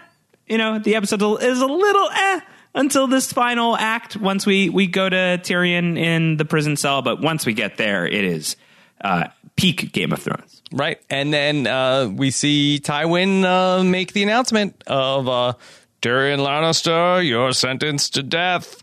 [0.46, 2.40] you know the episode is a little eh
[2.76, 4.16] until this final act.
[4.16, 8.06] Once we we go to Tyrion in the prison cell, but once we get there,
[8.06, 8.56] it is
[9.00, 9.24] uh,
[9.56, 10.62] peak Game of Thrones.
[10.70, 11.00] Right.
[11.10, 15.54] And then uh, we see Tywin uh, make the announcement of uh,
[16.02, 18.82] Tyrion Lannister, you're sentenced to death.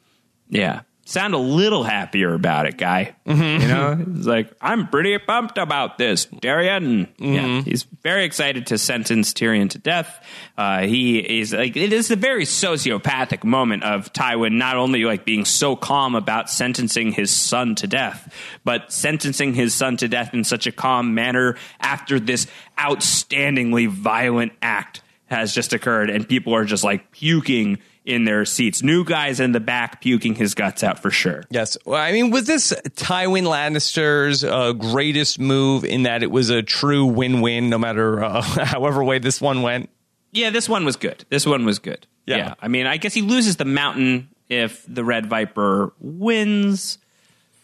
[0.50, 0.82] Yeah.
[1.14, 3.16] Sound a little happier about it, guy.
[3.28, 3.62] Mm-hmm.
[3.62, 7.08] You know, he's like, I'm pretty pumped about this, Tyrion.
[7.18, 7.34] Mm-hmm.
[7.34, 10.26] Yeah, he's very excited to sentence Tyrion to death.
[10.58, 15.24] Uh, he is like, it is a very sociopathic moment of Tywin not only like
[15.24, 18.34] being so calm about sentencing his son to death,
[18.64, 22.48] but sentencing his son to death in such a calm manner after this
[22.80, 28.84] outstandingly violent act has just occurred, and people are just like puking in their seats.
[28.84, 31.44] New guys in the back puking his guts out for sure.
[31.50, 31.78] Yes.
[31.86, 36.62] Well, I mean, was this Tywin Lannister's uh, greatest move in that it was a
[36.62, 39.90] true win win, no matter uh, however way this one went?
[40.32, 41.26] Yeah, this one was good.
[41.30, 42.08] This one was good.
[42.26, 42.56] Yeah.
[42.60, 46.98] I mean, I guess he loses the mountain if the Red Viper wins.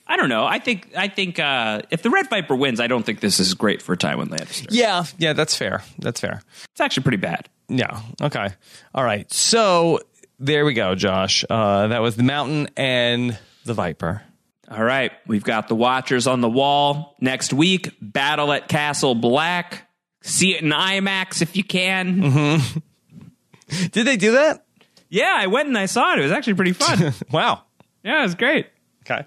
[0.07, 0.45] I don't know.
[0.45, 3.53] I think I think uh, if the Red Viper wins, I don't think this is
[3.53, 4.67] great for Tywin Lannister.
[4.71, 5.03] Yeah.
[5.17, 5.83] Yeah, that's fair.
[5.99, 6.41] That's fair.
[6.71, 7.47] It's actually pretty bad.
[7.67, 8.01] Yeah.
[8.21, 8.47] Okay.
[8.95, 9.31] All right.
[9.31, 9.99] So
[10.39, 11.45] there we go, Josh.
[11.49, 14.23] Uh, that was the mountain and the viper.
[14.71, 17.95] All right, we've got the Watchers on the wall next week.
[18.01, 19.89] Battle at Castle Black.
[20.21, 22.61] See it in IMAX if you can.
[23.91, 24.65] Did they do that?
[25.09, 26.19] Yeah, I went and I saw it.
[26.19, 27.13] It was actually pretty fun.
[27.31, 27.63] Wow.
[28.03, 28.67] yeah, it was great.
[29.03, 29.25] Okay.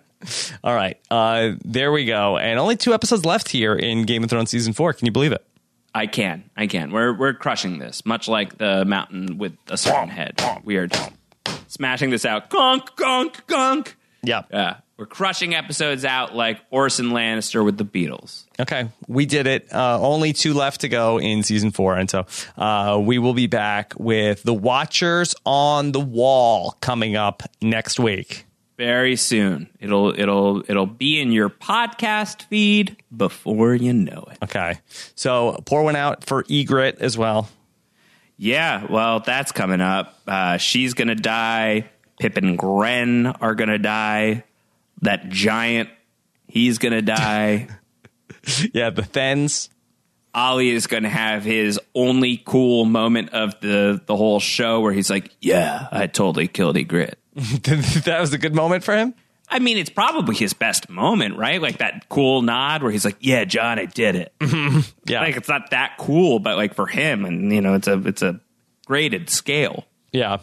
[0.62, 0.96] All right.
[1.10, 2.36] Uh, there we go.
[2.38, 4.92] And only two episodes left here in Game of Thrones season four.
[4.92, 5.44] Can you believe it?
[5.94, 6.50] I can.
[6.56, 6.90] I can.
[6.90, 10.40] We're we're crushing this, much like the mountain with a certain head.
[10.64, 10.88] We are
[11.68, 12.50] smashing this out.
[12.50, 13.94] Gonk, gonk, gonk.
[14.22, 14.42] Yeah.
[14.50, 14.76] Yeah.
[14.96, 18.46] We're crushing episodes out like Orson Lannister with the beetles.
[18.60, 18.88] Okay.
[19.08, 19.72] We did it.
[19.72, 21.96] Uh, only two left to go in season four.
[21.96, 22.26] And so
[22.56, 28.44] uh, we will be back with The Watchers on the Wall coming up next week.
[28.82, 29.68] Very soon.
[29.78, 34.38] It'll it'll it'll be in your podcast feed before you know it.
[34.42, 34.80] Okay.
[35.14, 37.48] So pour one out for Ygritte as well.
[38.36, 40.18] Yeah, well, that's coming up.
[40.26, 41.90] Uh, she's gonna die.
[42.20, 44.42] Pyp and Grenn are gonna die.
[45.02, 45.88] That giant,
[46.48, 47.68] he's gonna die.
[48.74, 48.90] Yeah.
[48.90, 49.70] The Thenns.
[50.34, 54.92] Olly is going to have his only cool moment of the the whole show where
[54.92, 59.14] he's like, "Yeah, I totally killed Ygritte." that was a good moment for him.
[59.48, 61.60] I mean, it's probably his best moment, right?
[61.60, 64.32] Like that cool nod where he's like, "Yeah, Jon, I did it."
[65.04, 65.20] Yeah.
[65.20, 68.22] like it's not that cool, but like for him, and you know, it's a it's
[68.22, 68.40] a
[68.86, 69.84] graded scale.
[70.12, 70.38] Yeah.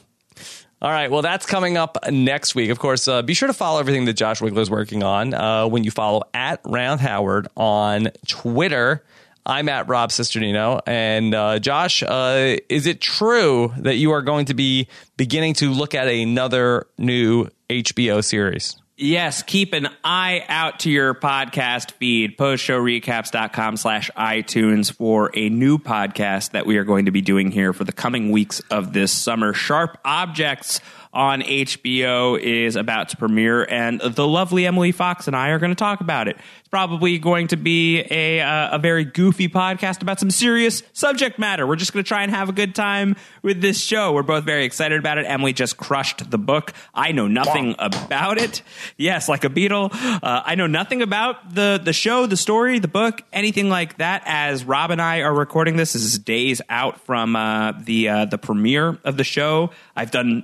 [0.82, 1.10] All right.
[1.12, 2.70] Well, that's coming up next week.
[2.70, 5.68] Of course, uh, be sure to follow everything that Josh Wigler is working on uh,
[5.68, 9.04] when you follow at Round Howard on Twitter.
[9.50, 10.80] I'm at Rob Cesternino.
[10.86, 14.88] And uh, Josh, uh, is it true that you are going to be
[15.18, 18.78] beginning to look at another new HBO series?
[18.96, 25.80] Yes, keep an eye out to your podcast feed, postshowrecaps.com slash iTunes for a new
[25.80, 29.12] podcast that we are going to be doing here for the coming weeks of this
[29.12, 29.54] summer.
[29.54, 30.80] Sharp Objects
[31.12, 35.72] on HBO is about to premiere, and the lovely Emily Fox and I are going
[35.72, 36.38] to talk about it.
[36.60, 41.40] It's probably going to be a, uh, a very goofy podcast about some serious subject
[41.40, 41.66] matter.
[41.66, 44.14] We're just going to try and have a good time with this show.
[44.14, 45.26] We're both very excited about it.
[45.26, 46.74] Emily just crushed the book.
[46.94, 48.62] I know nothing about it.
[48.98, 49.90] Yes, like a beetle.
[49.92, 54.22] Uh, I know nothing about the, the show, the story, the book, anything like that.
[54.26, 58.26] As Rob and I are recording this, this is days out from uh, the uh,
[58.26, 59.72] the premiere of the show.
[59.96, 60.44] I've done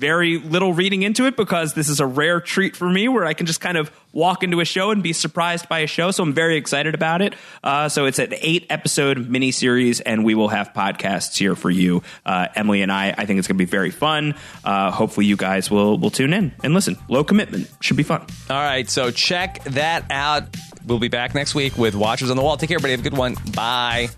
[0.00, 3.34] very little reading into it because this is a rare treat for me where I
[3.34, 6.10] can just kind of walk into a show and be surprised by a show.
[6.10, 7.34] So I'm very excited about it.
[7.62, 12.02] Uh, so it's an eight episode miniseries, and we will have podcasts here for you,
[12.24, 13.14] uh, Emily and I.
[13.16, 14.34] I think it's going to be very fun.
[14.64, 16.96] Uh, hopefully, you guys will will tune in and listen.
[17.08, 18.22] Low commitment should be fun.
[18.48, 18.88] All right.
[18.88, 20.44] So check that out.
[20.86, 22.56] We'll be back next week with Watchers on the Wall.
[22.56, 22.92] Take care, everybody.
[22.92, 23.36] Have a good one.
[23.54, 24.08] Bye.